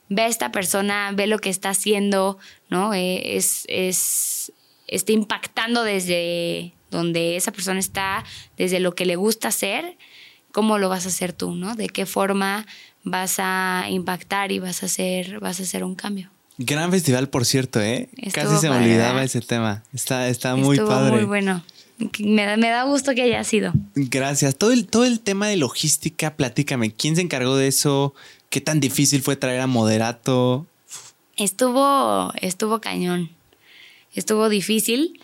[0.08, 2.96] ve a esta persona, ve lo que está haciendo, ¿no?
[2.96, 4.54] Eh, es, es,
[4.88, 8.26] está impactando desde donde esa persona está,
[8.58, 9.96] desde lo que le gusta hacer,
[10.52, 11.76] cómo lo vas a hacer tú, ¿no?
[11.76, 12.66] De qué forma
[13.04, 16.30] vas a impactar y vas a hacer, vas a hacer un cambio.
[16.58, 18.10] Gran festival, por cierto, ¿eh?
[18.18, 19.84] Estuvo Casi se me olvidaba ese tema.
[19.94, 21.12] Está, está muy Estuvo padre.
[21.16, 21.64] muy bueno.
[22.20, 23.72] Me da, me da gusto que haya sido.
[23.96, 24.58] Gracias.
[24.58, 26.92] Todo el, todo el tema de logística, platícame.
[26.92, 28.14] ¿Quién se encargó de eso?
[28.50, 30.66] ¿Qué tan difícil fue traer a Moderato?
[31.38, 33.30] Estuvo, estuvo cañón.
[34.14, 35.20] Estuvo difícil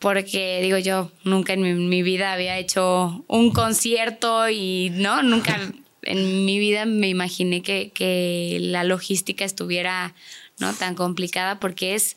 [0.00, 5.22] porque, digo yo, nunca en mi, mi vida había hecho un concierto y, ¿no?
[5.22, 5.56] Nunca
[6.02, 10.14] en mi vida me imaginé que, que la logística estuviera,
[10.58, 10.74] ¿no?
[10.74, 12.16] Tan complicada porque es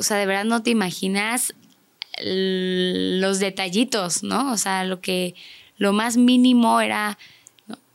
[0.00, 1.54] o sea, de verdad no te imaginas
[2.22, 4.50] los detallitos, ¿no?
[4.52, 5.34] O sea, lo que,
[5.76, 7.18] lo más mínimo era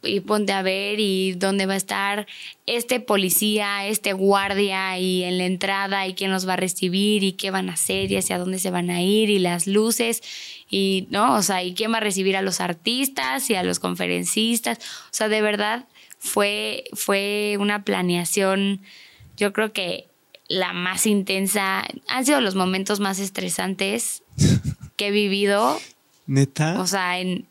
[0.06, 2.28] y ponte a ver y dónde va a estar
[2.66, 7.34] este policía, este guardia y en la entrada y quién los va a recibir y
[7.34, 10.22] qué van a hacer y hacia dónde se van a ir y las luces
[10.70, 13.80] y no, o sea, y quién va a recibir a los artistas y a los
[13.80, 15.86] conferencistas, o sea, de verdad
[16.18, 18.82] fue fue una planeación
[19.38, 20.08] yo creo que
[20.47, 24.24] la más intensa, han sido los momentos más estresantes
[24.95, 25.80] que he vivido.
[26.28, 26.80] Neta.
[26.80, 27.45] O sea, en,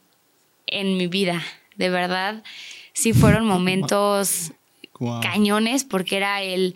[0.66, 1.42] en mi vida
[1.77, 2.43] de verdad,
[2.93, 4.53] sí fueron momentos
[5.22, 6.75] cañones porque era el,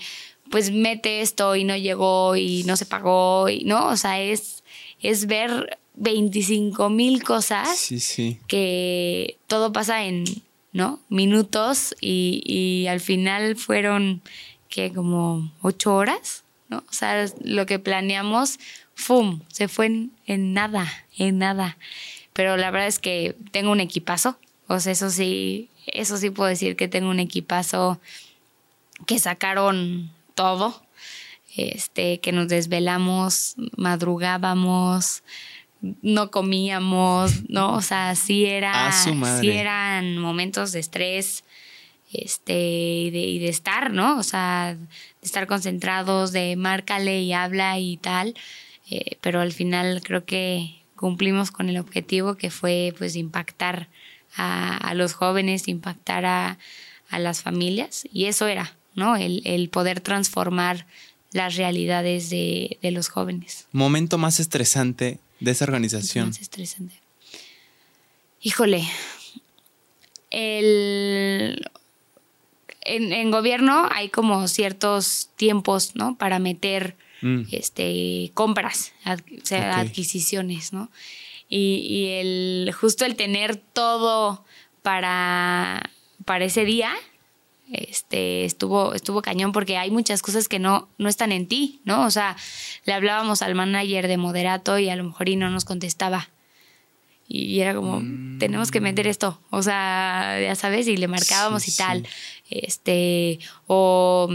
[0.51, 3.89] pues mete esto y no llegó y no se pagó, y, ¿no?
[3.89, 4.65] O sea, es,
[5.01, 8.39] es ver 25 mil cosas sí, sí.
[8.47, 10.25] que todo pasa en,
[10.73, 11.01] ¿no?
[11.09, 14.23] Minutos y, y al final fueron
[14.69, 16.79] que como ocho horas, ¿no?
[16.89, 18.59] O sea, lo que planeamos,
[18.95, 19.41] ¡fum!
[19.49, 20.87] Se fue en, en nada,
[21.17, 21.79] en nada.
[22.33, 24.39] Pero la verdad es que tengo un equipazo
[24.69, 28.01] o sea, eso sí, eso sí puedo decir que tengo un equipazo
[29.07, 30.83] que sacaron todo.
[31.57, 35.25] Este, que nos desvelamos, madrugábamos,
[36.03, 37.75] no comíamos, ¿no?
[37.75, 41.43] O sea, sí era, sí eran momentos de estrés,
[42.13, 44.19] este, y de, y de, estar, ¿no?
[44.19, 48.35] O sea, de estar concentrados, de márcale y habla y tal.
[48.91, 53.89] Eh, pero al final creo que cumplimos con el objetivo que fue pues impactar
[54.37, 56.59] a, los jóvenes, impactar a,
[57.11, 58.07] las familias.
[58.13, 59.17] Y eso era, ¿no?
[59.17, 60.87] El, poder transformar
[61.33, 63.67] las realidades de, los jóvenes.
[63.73, 66.29] Momento más estresante de esa organización.
[66.29, 66.95] Más estresante.
[68.41, 68.87] Híjole,
[70.31, 71.69] el,
[72.83, 76.17] en, gobierno hay como ciertos tiempos, ¿no?
[76.17, 77.43] Para meter mm.
[77.51, 80.91] este, compras, o sea, adquisiciones, ¿no?
[81.49, 84.45] Y, el justo el tener todo
[84.83, 85.91] para,
[86.25, 86.93] para ese día,
[87.73, 92.05] este, estuvo, estuvo cañón porque hay muchas cosas que no, no están en ti, ¿no?
[92.05, 92.37] O sea,
[92.85, 96.29] le hablábamos al manager de Moderato y a lo mejor y no nos contestaba.
[97.31, 98.39] Y era como, mm.
[98.39, 99.39] tenemos que meter esto.
[99.51, 102.07] O sea, ya sabes, y le marcábamos y tal.
[102.49, 104.31] Este, o,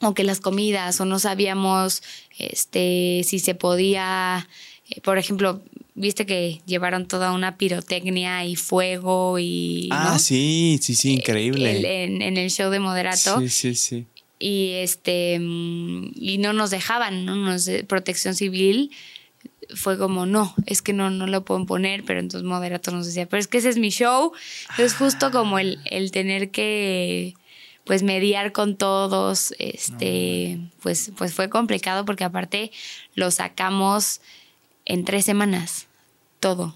[0.00, 2.02] o que las comidas, o no sabíamos
[2.38, 4.48] este, si se podía,
[4.88, 5.60] eh, por ejemplo,
[5.96, 9.88] viste que llevaron toda una pirotecnia y fuego y...
[9.90, 12.04] Ah, sí, sí, sí, increíble.
[12.04, 13.40] en, el show de Moderato.
[13.40, 14.06] Sí, sí, sí.
[14.38, 17.34] Y este, mm, y no nos dejaban, ¿no?
[17.34, 18.90] Nos, protección civil
[19.74, 23.26] fue como, no, es que no, no lo pueden poner, pero entonces Moderato nos decía,
[23.26, 24.32] pero es que ese es mi show.
[24.70, 27.34] Entonces justo como el, el tener que
[27.84, 32.72] pues mediar con todos, este, pues, pues fue complicado porque aparte
[33.14, 34.20] lo sacamos
[34.86, 35.88] en tres semanas,
[36.40, 36.74] todo.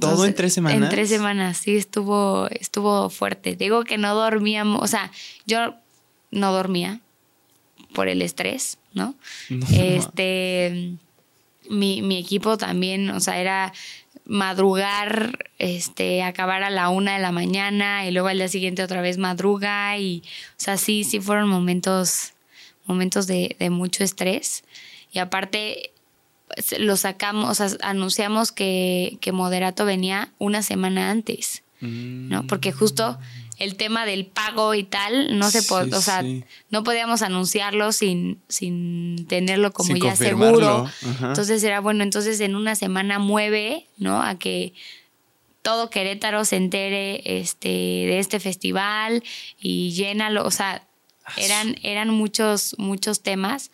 [0.00, 0.82] ¿Todo en tres semanas?
[0.82, 3.56] En tres semanas, sí, estuvo, estuvo fuerte.
[3.56, 5.10] Digo que no dormíamos, o sea,
[5.46, 5.74] yo
[6.30, 7.00] no dormía
[7.94, 9.14] por el estrés, ¿no?
[9.72, 10.96] Este,
[11.70, 13.72] mi, mi, equipo también, o sea, era
[14.24, 19.00] madrugar, este, acabar a la una de la mañana y luego al día siguiente otra
[19.00, 22.32] vez madruga y, o sea, sí, sí fueron momentos,
[22.86, 24.64] momentos de, de mucho estrés.
[25.12, 25.92] Y aparte,
[26.78, 32.46] lo sacamos, o sea, anunciamos que, que Moderato venía una semana antes, ¿no?
[32.46, 33.18] Porque justo
[33.58, 36.22] el tema del pago y tal, no se o sea,
[36.70, 40.86] no podíamos anunciarlo sin, sin tenerlo como ya seguro.
[41.22, 44.22] Entonces era bueno, entonces en una semana mueve, ¿no?
[44.22, 44.74] A que
[45.62, 49.22] todo Querétaro se entere este, de este festival
[49.58, 50.86] y llénalo, o sea,
[51.36, 53.70] eran, eran muchos, muchos temas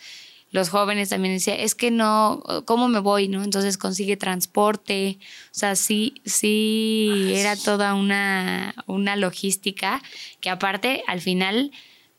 [0.52, 3.26] los jóvenes también decían, es que no, ¿cómo me voy?
[3.26, 3.42] ¿no?
[3.42, 10.02] Entonces consigue transporte, o sea, sí, sí, era toda una, una logística
[10.40, 11.72] que aparte, al final,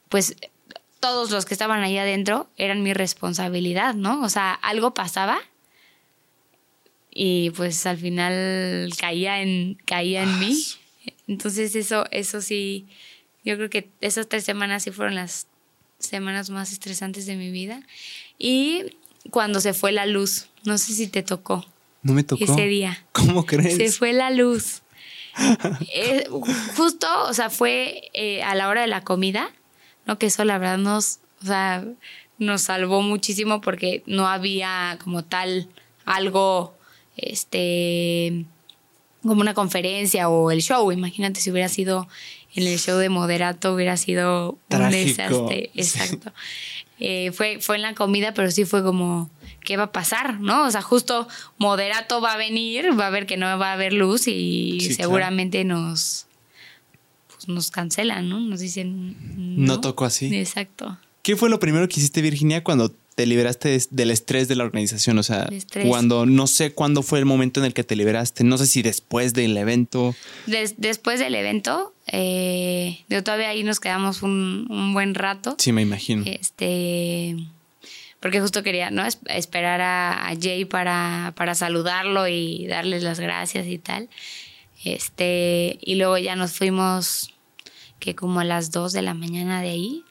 [0.09, 0.36] pues
[0.99, 4.23] todos los que estaban ahí adentro eran mi responsabilidad, ¿no?
[4.23, 5.38] O sea, algo pasaba
[7.11, 10.57] y pues al final caía en, caía en mí.
[11.27, 12.88] Entonces eso, eso sí,
[13.45, 15.47] yo creo que esas tres semanas sí fueron las
[15.99, 17.81] semanas más estresantes de mi vida.
[18.38, 18.97] Y
[19.29, 21.65] cuando se fue la luz, no sé si te tocó.
[22.01, 22.43] No me tocó.
[22.43, 23.05] Ese día.
[23.11, 23.77] ¿Cómo crees?
[23.77, 24.81] Se fue la luz.
[25.95, 26.27] Eh,
[26.75, 29.49] justo, o sea, fue eh, a la hora de la comida,
[30.05, 30.19] ¿no?
[30.19, 31.84] Que eso la verdad nos, o sea,
[32.38, 35.69] nos salvó muchísimo porque no había como tal
[36.05, 36.75] algo,
[37.17, 38.45] este,
[39.23, 40.91] como una conferencia o el show.
[40.91, 42.07] Imagínate si hubiera sido
[42.55, 45.71] en el show de Moderato hubiera sido un desastre.
[45.73, 46.31] Exacto.
[47.05, 49.29] Eh, fue, fue en la comida, pero sí fue como,
[49.61, 50.39] ¿qué va a pasar?
[50.39, 50.65] ¿No?
[50.65, 51.27] O sea, justo
[51.57, 55.65] Moderato va a venir, va a ver que no va a haber luz y seguramente
[55.65, 56.27] nos,
[57.27, 58.39] pues, nos cancelan, ¿no?
[58.39, 59.17] Nos dicen.
[59.35, 60.33] No, no tocó así.
[60.33, 60.97] Exacto.
[61.23, 65.17] ¿Qué fue lo primero que hiciste, Virginia, cuando te liberaste del estrés de la organización?
[65.17, 65.49] O sea,
[65.85, 68.81] cuando no sé cuándo fue el momento en el que te liberaste, no sé si
[68.81, 70.15] después del evento.
[70.77, 75.55] después del evento, eh, todavía ahí nos quedamos un, buen rato.
[75.57, 76.24] Sí, me imagino.
[76.28, 77.36] Este,
[78.20, 79.03] porque justo quería, ¿no?
[79.26, 84.09] esperar a, Jay para, para saludarlo y darles las gracias y tal.
[84.84, 87.34] Este, y luego ya nos fuimos
[87.99, 90.03] que como a las 2 de la mañana de ahí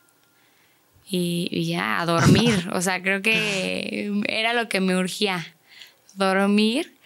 [1.09, 2.69] y, ya, a dormir.
[2.73, 5.55] o sea, creo que era lo que me urgía,
[6.15, 6.97] dormir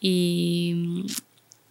[0.00, 1.06] y,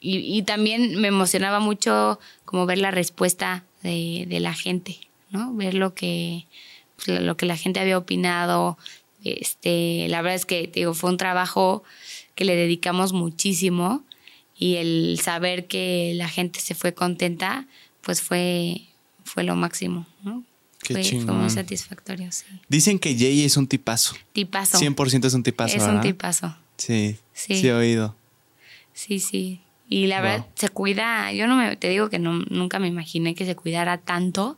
[0.02, 4.98] y, también me emocionaba mucho como ver la respuesta de, de la gente,
[5.30, 5.54] ¿no?
[5.54, 6.46] Ver lo que,
[6.96, 8.78] pues, lo que la gente había opinado.
[9.24, 11.84] Este, la verdad es que digo, fue un trabajo
[12.36, 14.04] que le dedicamos muchísimo
[14.56, 17.68] y el saber que la gente se fue contenta,
[18.02, 18.82] pues fue,
[19.26, 20.44] fue lo máximo, ¿no?
[20.80, 22.46] fue, muy satisfactorio, sí.
[22.70, 24.16] Dicen que Jay es un tipazo.
[24.32, 24.80] Tipazo.
[24.80, 26.56] 100% es un tipazo, Es un tipazo.
[26.78, 28.16] Sí, sí, sí he oído.
[28.94, 29.60] Sí, sí.
[29.90, 33.36] Y la verdad, se cuida, yo no me, te digo que no, nunca me imaginé
[33.36, 34.58] que se cuidara tanto,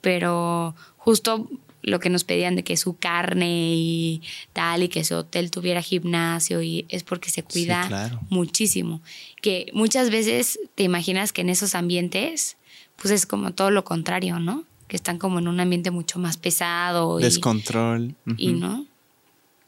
[0.00, 1.48] pero justo
[1.82, 5.80] lo que nos pedían de que su carne y tal y que su hotel tuviera
[5.80, 9.00] gimnasio y es porque se cuida muchísimo.
[9.40, 12.58] Que muchas veces te imaginas que en esos ambientes
[12.96, 14.66] pues es como todo lo contrario, ¿no?
[14.90, 17.18] que están como en un ambiente mucho más pesado.
[17.18, 18.16] Descontrol.
[18.36, 18.86] Y, no.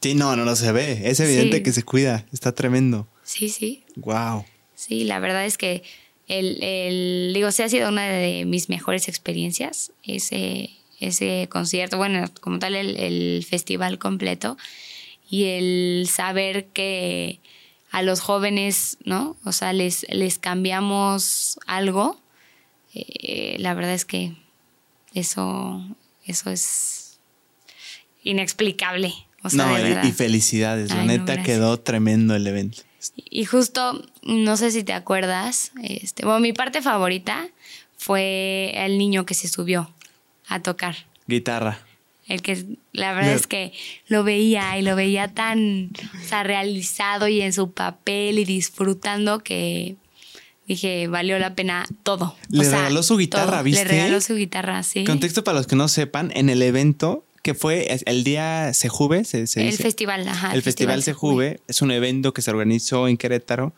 [0.01, 1.09] Sí, no, no, no se ve.
[1.09, 2.25] Es evidente que se cuida.
[2.33, 3.07] Está tremendo.
[3.23, 3.85] Sí, sí.
[3.95, 4.43] Wow.
[4.75, 5.83] Sí, la verdad es que
[6.27, 12.25] el, el digo, sí ha sido una de mis mejores experiencias, ese, ese concierto, bueno,
[12.41, 14.57] como tal el, el festival completo
[15.29, 17.39] y el saber que
[17.91, 19.37] a los jóvenes, ¿no?
[19.45, 22.19] O sea, les, les cambiamos algo,
[22.93, 24.33] eh, la verdad es que
[25.13, 25.83] eso,
[26.25, 27.19] eso es
[28.23, 29.13] inexplicable.
[29.53, 30.89] no, y, felicidades.
[30.89, 32.81] la neta quedó tremendo el evento.
[33.15, 37.47] Y justo, no sé si te acuerdas, este, bueno, mi parte favorita
[37.97, 39.89] fue el niño que se subió
[40.47, 40.95] a tocar.
[41.27, 41.79] Guitarra.
[42.27, 43.73] El que la verdad es que
[44.07, 45.89] lo veía y lo veía tan
[46.43, 49.97] realizado y en su papel y disfrutando que
[50.65, 52.35] dije, valió la pena todo.
[52.49, 53.83] Le regaló su guitarra, ¿viste?
[53.83, 55.03] Le regaló su guitarra, sí.
[55.03, 58.89] Contexto para los que no sepan, en el evento que fue el día se,
[59.25, 60.53] se El festival, ajá.
[60.53, 63.73] El, festival, Sejuve es un evento que se organizó en Querétaro,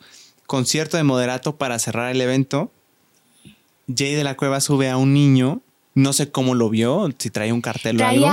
[0.46, 2.70] concierto de moderato para cerrar el evento.
[3.94, 5.60] Jay de la Cueva sube a un niño,
[5.94, 8.32] no sé cómo lo vio, si traía un cartel o algo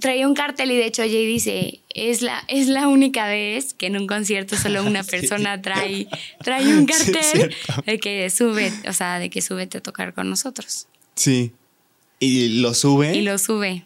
[0.00, 3.86] traía un cartel y de hecho Jay dice, es la, es la única vez que
[3.86, 6.08] en un concierto solo una persona trae,
[6.42, 7.54] trae un cartel
[7.86, 10.86] de que sube, o sea, de que sube a tocar con nosotros.
[11.14, 11.52] Sí.
[12.20, 13.14] Y lo sube.
[13.14, 13.84] Y lo sube.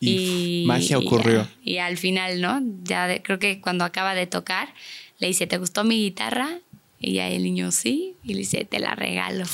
[0.00, 1.48] Y, magia ocurrió.
[1.62, 2.60] Y, al final, ¿no?
[2.82, 4.74] Ya creo que cuando acaba de tocar,
[5.18, 6.58] le dice, ¿te gustó mi guitarra?
[7.00, 9.44] Y ya el niño sí, y le dice, te la regalo.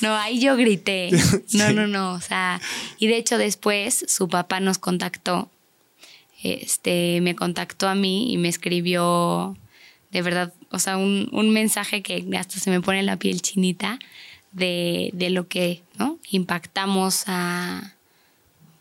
[0.00, 1.10] No, ahí yo grité.
[1.52, 2.12] No, no, no.
[2.12, 2.60] O sea,
[2.98, 5.50] y de hecho después su papá nos contactó.
[6.42, 9.56] Este, me contactó a mí y me escribió
[10.10, 13.98] de verdad, o sea, un, mensaje que hasta se me pone la piel chinita
[14.52, 16.18] de, lo que, ¿no?
[16.30, 17.94] Impactamos a,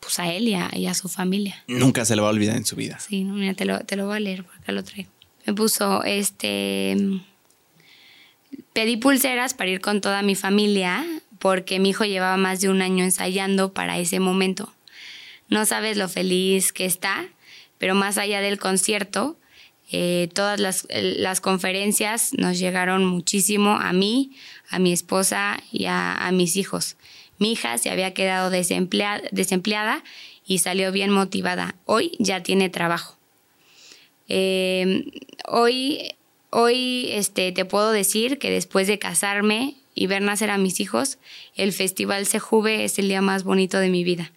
[0.10, 0.56] pues a él y
[0.88, 1.64] a, su familia.
[1.68, 3.00] Nunca se lo va a olvidar en su vida.
[3.00, 5.12] Sí, mira, te lo, te lo voy a leer, por acá lo traigo.
[5.46, 6.98] Me puso, este,
[8.74, 11.06] Pedí pulseras para ir con toda mi familia
[11.38, 14.74] porque mi hijo llevaba más de un año ensayando para ese momento.
[15.48, 17.28] No sabes lo feliz que está,
[17.78, 19.38] pero más allá del concierto,
[19.92, 24.32] eh, todas las, conferencias nos llegaron muchísimo a mí,
[24.70, 26.96] a mi esposa y a, mis hijos.
[27.40, 30.04] Mi hija se había quedado desempleada, desempleada
[30.46, 31.76] y salió bien motivada.
[31.86, 33.18] Hoy ya tiene trabajo.
[34.28, 35.06] Eh,
[35.48, 36.16] hoy
[36.52, 41.20] Hoy este, te puedo decir que después de casarme y ver nacer a mis hijos,
[41.56, 44.32] el Festival Sejuve es el día más bonito de mi vida.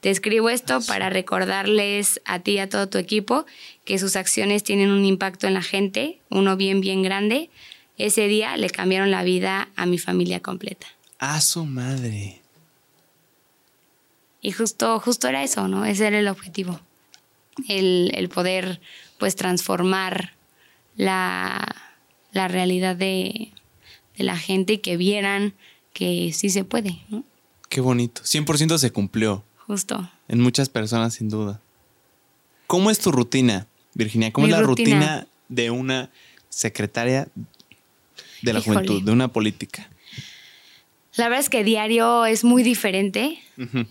[0.00, 3.46] Te escribo esto para recordarles a ti y a todo tu equipo
[3.84, 7.50] que sus acciones tienen un impacto en la gente, uno bien, bien grande.
[7.98, 10.86] Ese día le cambiaron la vida a mi familia completa.
[11.18, 12.42] A su madre.
[14.42, 15.84] Y justo, justo era eso, ¿no?
[15.84, 16.80] Ese era el objetivo.
[17.68, 18.80] El, el poder,
[19.18, 20.34] pues, transformar
[20.96, 21.66] la,
[22.32, 23.52] realidad de,
[24.16, 25.54] la gente y que vieran
[25.92, 27.24] que sí se puede, ¿no?
[27.68, 28.22] Qué bonito.
[28.22, 29.44] 100% se cumplió.
[29.66, 30.08] Justo.
[30.28, 31.60] En muchas personas, sin duda.
[32.66, 34.32] ¿Cómo es tu rutina, Virginia?
[34.32, 34.96] ¿Cómo Mi es la rutina.
[34.98, 35.26] rutina.
[35.48, 36.10] de una
[36.48, 37.28] secretaria
[38.42, 38.74] de la Híjole.
[38.78, 39.88] juventud, de una política?
[41.16, 43.86] La verdad es que diario es muy diferente Ujú.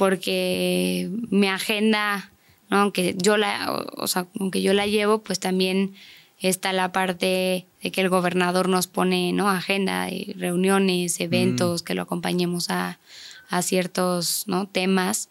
[0.00, 2.32] Porque mi agenda,
[2.70, 2.78] ¿no?
[2.78, 5.92] aunque yo la, o, sea, aunque yo la llevo, pues también
[6.38, 9.50] está la parte de que el gobernador nos pone, ¿no?
[9.50, 12.98] Agenda, de reuniones, eventos, que lo acompañemos a,
[13.50, 14.66] a ciertos, ¿no?
[14.66, 15.28] Temas.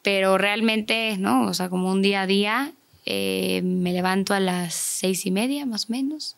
[0.00, 1.46] Pero realmente, ¿no?
[1.46, 2.72] O sea, como un día a día,
[3.04, 6.36] eh, me levanto a las seis y media, más o menos.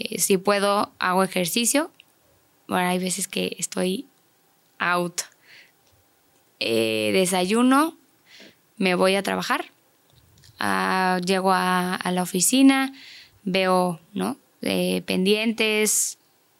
[0.00, 1.92] Eh, si puedo, hago ejercicio.
[2.66, 4.06] Ahora hay veces que estoy
[4.80, 5.20] out.
[6.60, 7.96] Eh, desayuno,
[8.76, 9.66] me voy a trabajar.
[10.58, 12.92] Ah, llego a, a la oficina,
[13.44, 14.36] veo, ¿no?
[14.62, 16.18] Eh, pendientes,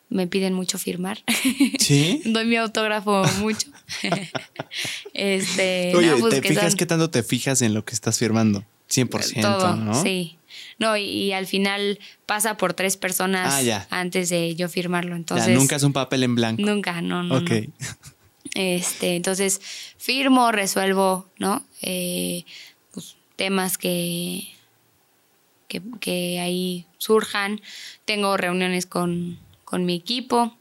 [0.09, 1.23] me piden mucho firmar.
[1.81, 2.23] ¿Sí?
[2.25, 3.69] Doy mi autógrafo mucho.
[5.15, 7.95] este, Oye, no, pues ¿te que fijas son- qué tanto te fijas en lo que
[7.95, 8.65] estás firmando?
[8.91, 10.03] 100%, todo, ¿no?
[10.03, 10.37] sí.
[10.79, 15.15] No, y, y al final pasa por tres personas Ah, antes de yo firmarlo.
[15.15, 16.63] Entonces, ya, nunca es un papel en blanco.
[16.63, 17.37] Nunca, no, no.
[17.37, 17.51] ok.
[17.51, 17.75] no.
[18.55, 19.61] Este, entonces,
[19.97, 21.65] firmo, resuelvo, ¿no?
[21.83, 22.45] Eh,
[22.93, 24.49] pues, temas que,
[25.69, 27.61] que, que ahí surjan.
[28.05, 30.57] Tengo reuniones con, con mi equipo,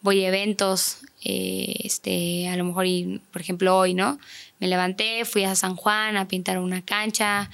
[0.00, 4.18] voy a eventos, eh, este, a lo mejor, y, por ejemplo, hoy, ¿no?
[4.58, 7.50] Me levanté, fui a San Juan a pintar una cancha,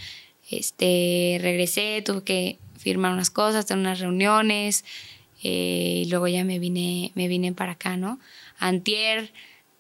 [0.51, 4.85] este, regresé, tuve que firmar unas cosas, tener unas reuniones,
[5.43, 8.19] eh, y luego ya me vine, me vine para acá, ¿no?
[8.59, 9.33] Antier,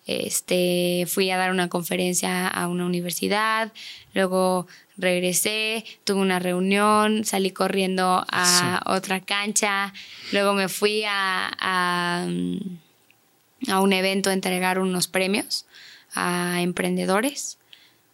[0.06, 3.72] este, fui a dar una conferencia a una universidad,
[4.12, 4.66] luego
[4.96, 9.92] regresé, tuve una reunión, salí corriendo a otra cancha,
[10.32, 12.26] luego me fui a, a,
[13.68, 15.66] a un evento a entregar unos premios
[16.14, 17.58] a emprendedores.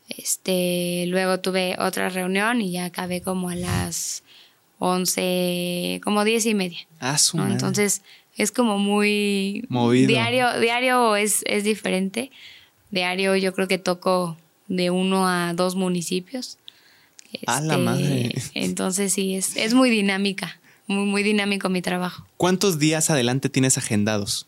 [0.09, 4.25] Este, luego tuve otra reunión y ya acabé como a las
[4.79, 6.79] 11, como 10 y media.
[6.99, 7.47] Ah, ¿no?
[7.47, 8.03] Entonces
[8.37, 10.09] es como muy Movido.
[10.09, 12.31] diario, diario es, es diferente.
[12.91, 14.37] Diario yo creo que toco
[14.69, 16.59] de uno a dos municipios.
[17.47, 18.35] ¡A la Este, madre!
[18.55, 22.27] Entonces sí, es, es muy dinámica, muy, muy dinámico mi trabajo.
[22.37, 24.47] ¿Cuántos días adelante tienes agendados?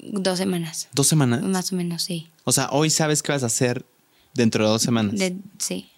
[0.00, 1.42] Dos semanas, ¿Dos semanas?
[1.42, 2.28] más o menos, sí.
[2.44, 3.84] O sea, hoy sabes qué vas a hacer
[4.32, 5.16] dentro de dos semanas.
[5.18, 5.88] De- sí.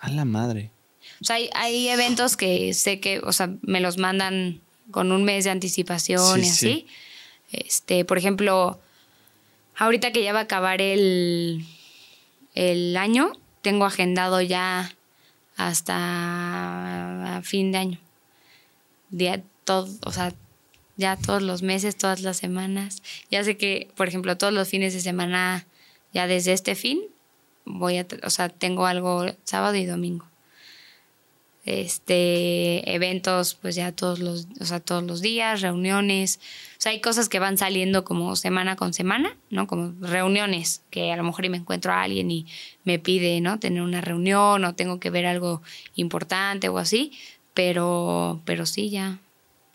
[0.00, 0.70] A la madre.
[1.20, 4.60] O sea, hay, hay eventos que sé que, o sea, me los mandan
[4.92, 6.48] con un mes de anticipación Sí, y sí.
[6.50, 6.86] así.
[7.50, 8.80] Este, por ejemplo,
[9.76, 11.66] ahorita que ya va a acabar el,
[12.54, 13.32] el año,
[13.62, 14.94] tengo agendado ya
[15.56, 17.98] hasta fin de año.
[19.10, 20.32] Día, todo, o sea,
[20.96, 23.02] ya todos los meses, todas las semanas.
[23.30, 25.66] Ya sé que, por ejemplo, todos los fines de semana,
[26.12, 27.02] ya desde este fin,
[27.64, 30.26] voy a, o sea, tengo algo sábado y domingo.
[31.64, 36.40] Este, eventos, pues ya todos los, o sea, todos los días, reuniones.
[36.78, 39.66] O sea, hay cosas que van saliendo como semana con semana, ¿no?
[39.66, 42.46] Como reuniones, que a lo mejor y me encuentro a alguien y
[42.84, 43.58] me pide, ¿no?
[43.60, 45.62] Tener una reunión o tengo que ver algo
[45.94, 47.12] importante o así.
[47.54, 49.20] Pero, pero sí, ya,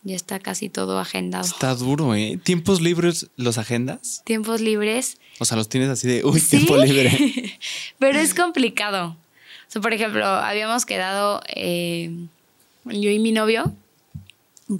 [0.02, 1.44] ya está casi todo agendado.
[1.46, 2.38] Está duro, ¿eh?
[2.42, 4.22] ¿Tiempos libres los agendas?
[4.24, 5.18] Tiempos libres.
[5.38, 6.58] O sea, los tienes así de, uy, Sí.
[6.58, 7.58] tiempo libre.
[7.98, 9.16] Pero es complicado.
[9.72, 12.10] Por ejemplo, habíamos quedado eh,
[12.84, 13.72] yo y mi novio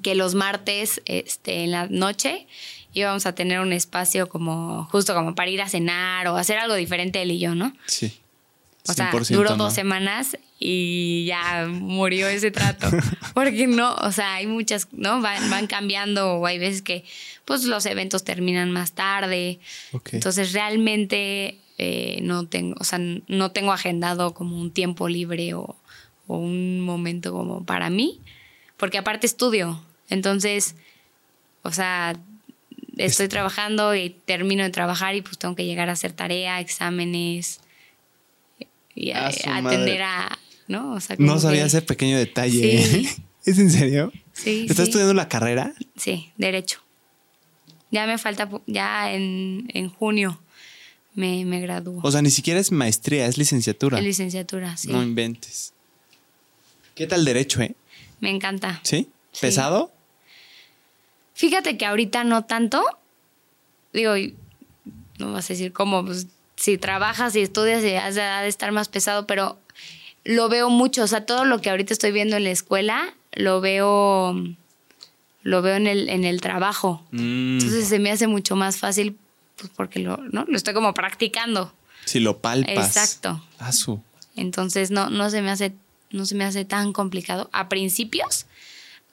[0.02, 2.47] que los martes este, en la noche
[2.93, 6.74] íbamos a tener un espacio como justo como para ir a cenar o hacer algo
[6.74, 7.74] diferente él y yo, ¿no?
[7.86, 8.19] Sí.
[8.86, 9.65] O sea, 100% duró no.
[9.65, 12.89] dos semanas y ya murió ese trato.
[13.35, 15.20] Porque no, o sea, hay muchas, ¿no?
[15.20, 17.05] Van, van cambiando o hay veces que
[17.44, 19.60] pues los eventos terminan más tarde.
[20.12, 25.77] Entonces realmente eh, no tengo, o sea, no tengo agendado como un tiempo libre o,
[26.27, 28.21] o un momento como para mí,
[28.77, 29.81] porque aparte estudio.
[30.11, 30.75] Entonces,
[31.63, 32.17] o sea,
[32.97, 37.61] estoy trabajando y termino de trabajar y pues tengo que llegar a hacer tarea, exámenes
[38.95, 40.93] y a- su atender a, ¿no?
[40.95, 42.83] O sea, No sabía que- ese pequeño detalle.
[42.83, 42.97] Sí.
[43.07, 43.23] ¿eh?
[43.45, 44.13] ¿Es en serio?
[44.33, 44.83] Sí, ¿Estás sí.
[44.85, 45.73] estudiando la carrera?
[45.97, 46.81] Sí, derecho.
[47.91, 50.39] Ya me falta, ya en, en junio
[51.19, 52.01] me, me gradúo.
[52.05, 53.99] O sea, ni siquiera es maestría, es licenciatura.
[53.99, 54.86] Es licenciatura, sí.
[54.86, 55.73] No inventes.
[56.95, 57.74] ¿Qué tal derecho, eh?
[58.20, 58.81] Me encanta.
[58.85, 59.09] ¿Sí?
[59.32, 59.40] Sí.
[59.40, 59.90] ¿Pesado?
[61.35, 62.85] Fíjate que ahorita no tanto.
[63.93, 64.36] Digo, y
[65.19, 68.49] no vas a decir cómo, pues, si trabajas y estudias, ya has de, ha de
[68.49, 69.59] estar más pesado, pero
[70.23, 71.03] lo veo mucho.
[71.03, 74.36] O sea, todo lo que ahorita estoy viendo en la escuela, lo veo,
[75.43, 77.03] lo veo en el, en el trabajo.
[77.11, 77.55] Mm.
[77.55, 79.16] Entonces se me hace mucho más fácil
[79.59, 80.45] pues porque lo, ¿no?
[80.49, 81.73] lo estoy como practicando.
[82.05, 82.87] Si lo palpas.
[82.97, 83.43] Exacto.
[83.59, 84.01] Ah, su.
[84.37, 85.75] Entonces no, no se me hace,
[86.11, 87.51] no se me hace tan complicado.
[87.53, 88.47] A principios,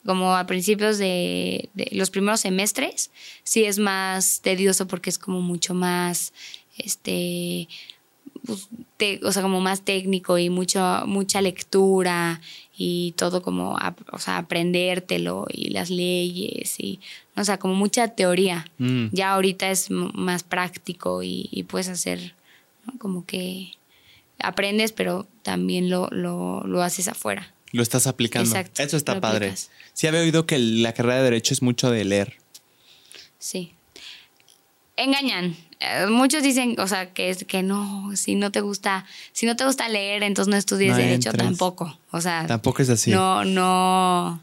[0.05, 3.11] como a principios de, de los primeros semestres,
[3.43, 6.31] sí es más tedioso porque es como mucho más,
[6.77, 7.67] este,
[8.45, 8.67] pues,
[8.97, 12.39] te- o sea, como más técnico y mucho, mucha lectura
[12.77, 13.77] y todo como,
[14.11, 16.99] o sea, aprendértelo y las leyes y,
[17.35, 18.65] o sea, como mucha teoría.
[18.77, 19.07] Mm.
[19.11, 22.35] Ya ahorita es más práctico y, y puedes hacer,
[22.85, 22.97] ¿no?
[22.99, 23.71] Como que
[24.39, 27.53] aprendes, pero también lo, lo, lo haces afuera.
[27.71, 28.49] Lo estás aplicando.
[28.49, 29.47] Exacto, Eso está padre.
[29.47, 29.71] aplicas.
[29.93, 32.37] Sí había oído que la carrera de Derecho es mucho de leer.
[33.39, 33.74] Sí.
[34.97, 35.55] Engañan.
[35.81, 39.55] Eh, muchos dicen, o sea, que es que no, si no te gusta, si no
[39.55, 41.99] te gusta leer, entonces no estudies No derecho tampoco.
[42.11, 43.11] O sea, Tampoco es así.
[43.11, 44.41] no, no,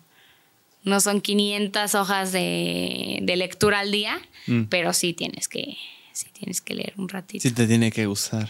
[0.85, 4.65] no son 500 hojas de, de lectura al día, Mm.
[4.65, 5.77] pero sí tienes que,
[6.12, 7.41] sí tienes que leer un ratito.
[7.43, 8.49] Sí te tiene que gustar.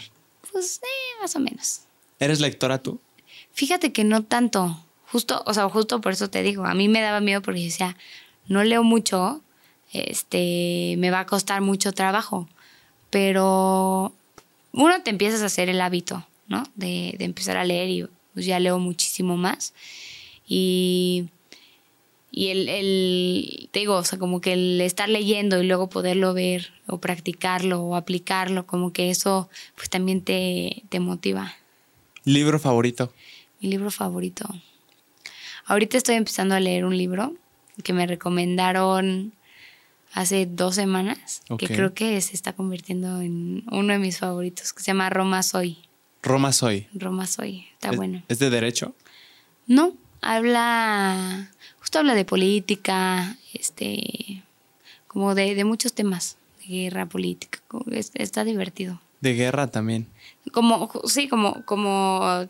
[0.51, 1.81] Pues eh, más o menos.
[2.19, 2.99] ¿Eres lectora tú?
[3.53, 4.83] Fíjate que no tanto.
[5.11, 7.95] Justo, o sea, justo por eso te digo, a mí me daba miedo porque decía,
[8.47, 9.41] no leo mucho,
[9.93, 12.49] este, me va a costar mucho trabajo.
[13.09, 14.13] Pero
[14.71, 16.63] uno te empiezas a hacer el hábito, ¿no?
[16.75, 19.73] De, de empezar a leer y pues ya leo muchísimo más.
[20.47, 21.29] Y,
[22.31, 26.33] y el, el, te digo, o sea, como que el estar leyendo y luego poderlo
[26.33, 31.53] ver o practicarlo o aplicarlo, como que eso pues también te, te motiva.
[32.25, 33.13] ¿Libro favorito?
[33.61, 34.47] Mi libro favorito.
[35.65, 37.35] Ahorita estoy empezando a leer un libro
[37.83, 39.33] que me recomendaron
[40.13, 44.79] hace dos semanas, que creo que se está convirtiendo en uno de mis favoritos, que
[44.81, 45.77] se llama Roma Soy.
[46.21, 46.87] Roma Soy.
[46.93, 48.23] Roma Soy, está ¿Es, bueno.
[48.29, 48.93] ¿Es de Derecho?
[49.67, 51.49] No, habla,
[51.79, 54.43] justo habla de política, este,
[55.07, 57.59] como de, de muchos temas, de guerra, política,
[57.91, 59.01] es- está divertido.
[59.21, 60.07] De guerra también.
[60.51, 62.45] como sí como como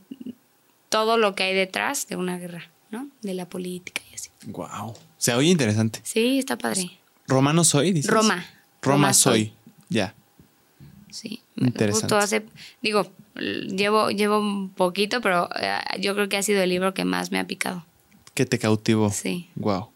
[0.89, 4.95] todo lo que hay detrás de una guerra no de la política y así Wow.
[5.17, 5.99] Se oye interesante.
[6.03, 6.89] sí está padre
[7.27, 7.91] ¿Romano soy?
[7.93, 8.11] dices?
[8.11, 8.35] Roma.
[8.35, 9.53] Roma, Roma soy.
[9.89, 10.13] Ya.
[11.11, 12.01] sí Interesante.
[12.07, 12.45] justo hace
[12.81, 17.05] digo llevo llevo un poquito pero eh, yo creo que ha sido el libro que
[17.05, 17.85] más me ha picado
[18.33, 19.11] Que te cautivó.
[19.11, 19.89] sí Wow.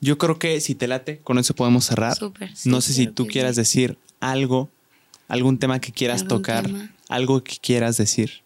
[0.00, 2.16] Yo creo que si te late, con eso podemos cerrar.
[2.16, 3.62] Súper, sí, no sé si tú quieras sí.
[3.62, 4.70] decir algo,
[5.26, 6.90] algún tema que quieras ¿Algún tocar, tema?
[7.08, 8.42] algo que quieras decir.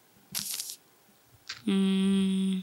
[1.67, 2.61] Mm,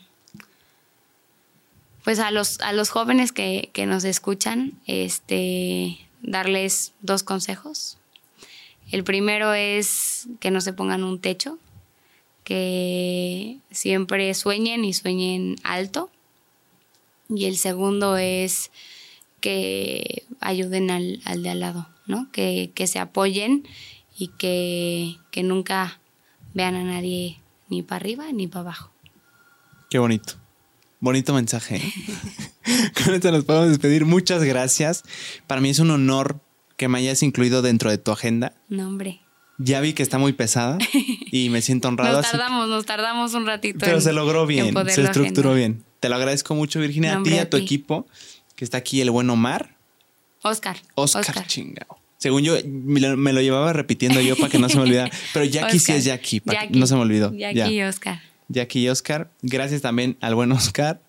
[2.10, 8.00] pues a los, a los jóvenes que, que nos escuchan, este, darles dos consejos.
[8.90, 11.60] El primero es que no se pongan un techo,
[12.44, 16.10] que siempre sueñen y sueñen alto.
[17.30, 18.72] Y el segundo es
[19.40, 22.32] que ayuden al, al de al lado, ¿no?
[22.32, 23.68] Que, que se apoyen
[24.18, 26.00] y que, que nunca
[26.56, 27.38] vean a nadie
[27.68, 28.92] ni para arriba ni para abajo.
[29.92, 30.49] Qué bonito.
[31.00, 31.82] Bonito mensaje.
[33.04, 34.06] Con esto nos podemos despedir.
[34.06, 35.04] Muchas gracias.
[35.48, 36.40] Para mí es un honor
[36.78, 38.54] que me hayas incluido dentro de tu agenda.
[38.68, 39.22] No, hombre.
[39.58, 40.78] Ya vi que está muy pesada
[41.32, 42.18] y me siento honrado.
[42.18, 43.80] Nos así- tardamos, nos tardamos un ratito.
[43.80, 45.56] pero en- se logró en bien, se estructuró agendar.
[45.56, 45.84] bien.
[46.00, 47.16] Te lo agradezco mucho, Virginia.
[47.16, 47.64] No, a ti y a tu ti.
[47.64, 48.08] equipo,
[48.56, 49.76] que está aquí el buen Omar.
[50.44, 50.78] Oscar.
[50.96, 52.00] Oscar, chingao.
[52.18, 55.12] Según yo, me lo, me lo llevaba repitiendo yo para que no se me olvidara.
[55.34, 55.96] Pero Jackie sí Oscar.
[55.98, 57.34] es Jackie, para que no se me olvidó.
[57.34, 57.70] Jackie Ya.
[57.70, 58.22] y Oscar.
[58.50, 59.32] Jackie y Oscar.
[59.42, 61.02] Gracias también al buen Oscar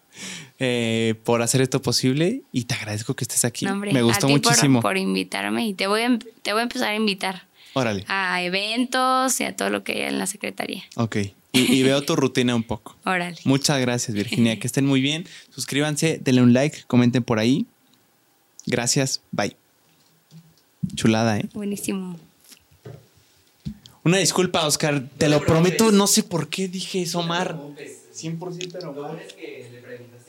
[0.59, 3.65] eh, por hacer esto posible y te agradezco que estés aquí.
[3.67, 4.81] No, hombre, me gustó a ti por- muchísimo.
[4.81, 8.05] Por, invitarme y te voy, a, em- te voy a empezar a invitar Órale.
[8.09, 10.83] a eventos y a todo lo que hay en la secretaría.
[10.97, 11.17] Ok.
[11.53, 12.97] Y, y veo tu rutina un poco.
[13.05, 13.37] Órale.
[13.45, 14.59] Muchas gracias, Virginia.
[14.59, 15.27] Que estén muy bien.
[15.51, 17.67] Suscríbanse, denle un like, comenten por ahí.
[18.67, 19.23] Gracias.
[19.33, 19.57] Bye.
[20.95, 21.49] Chulada, ¿eh?
[21.55, 22.19] Buenísimo.
[24.05, 25.09] Una disculpa, Oscar.
[25.18, 25.93] Te lo prometo.
[25.93, 27.56] No sé por qué dije eso, Omar.
[27.56, 29.18] 100% pero...
[29.18, 30.20] es que le preguntas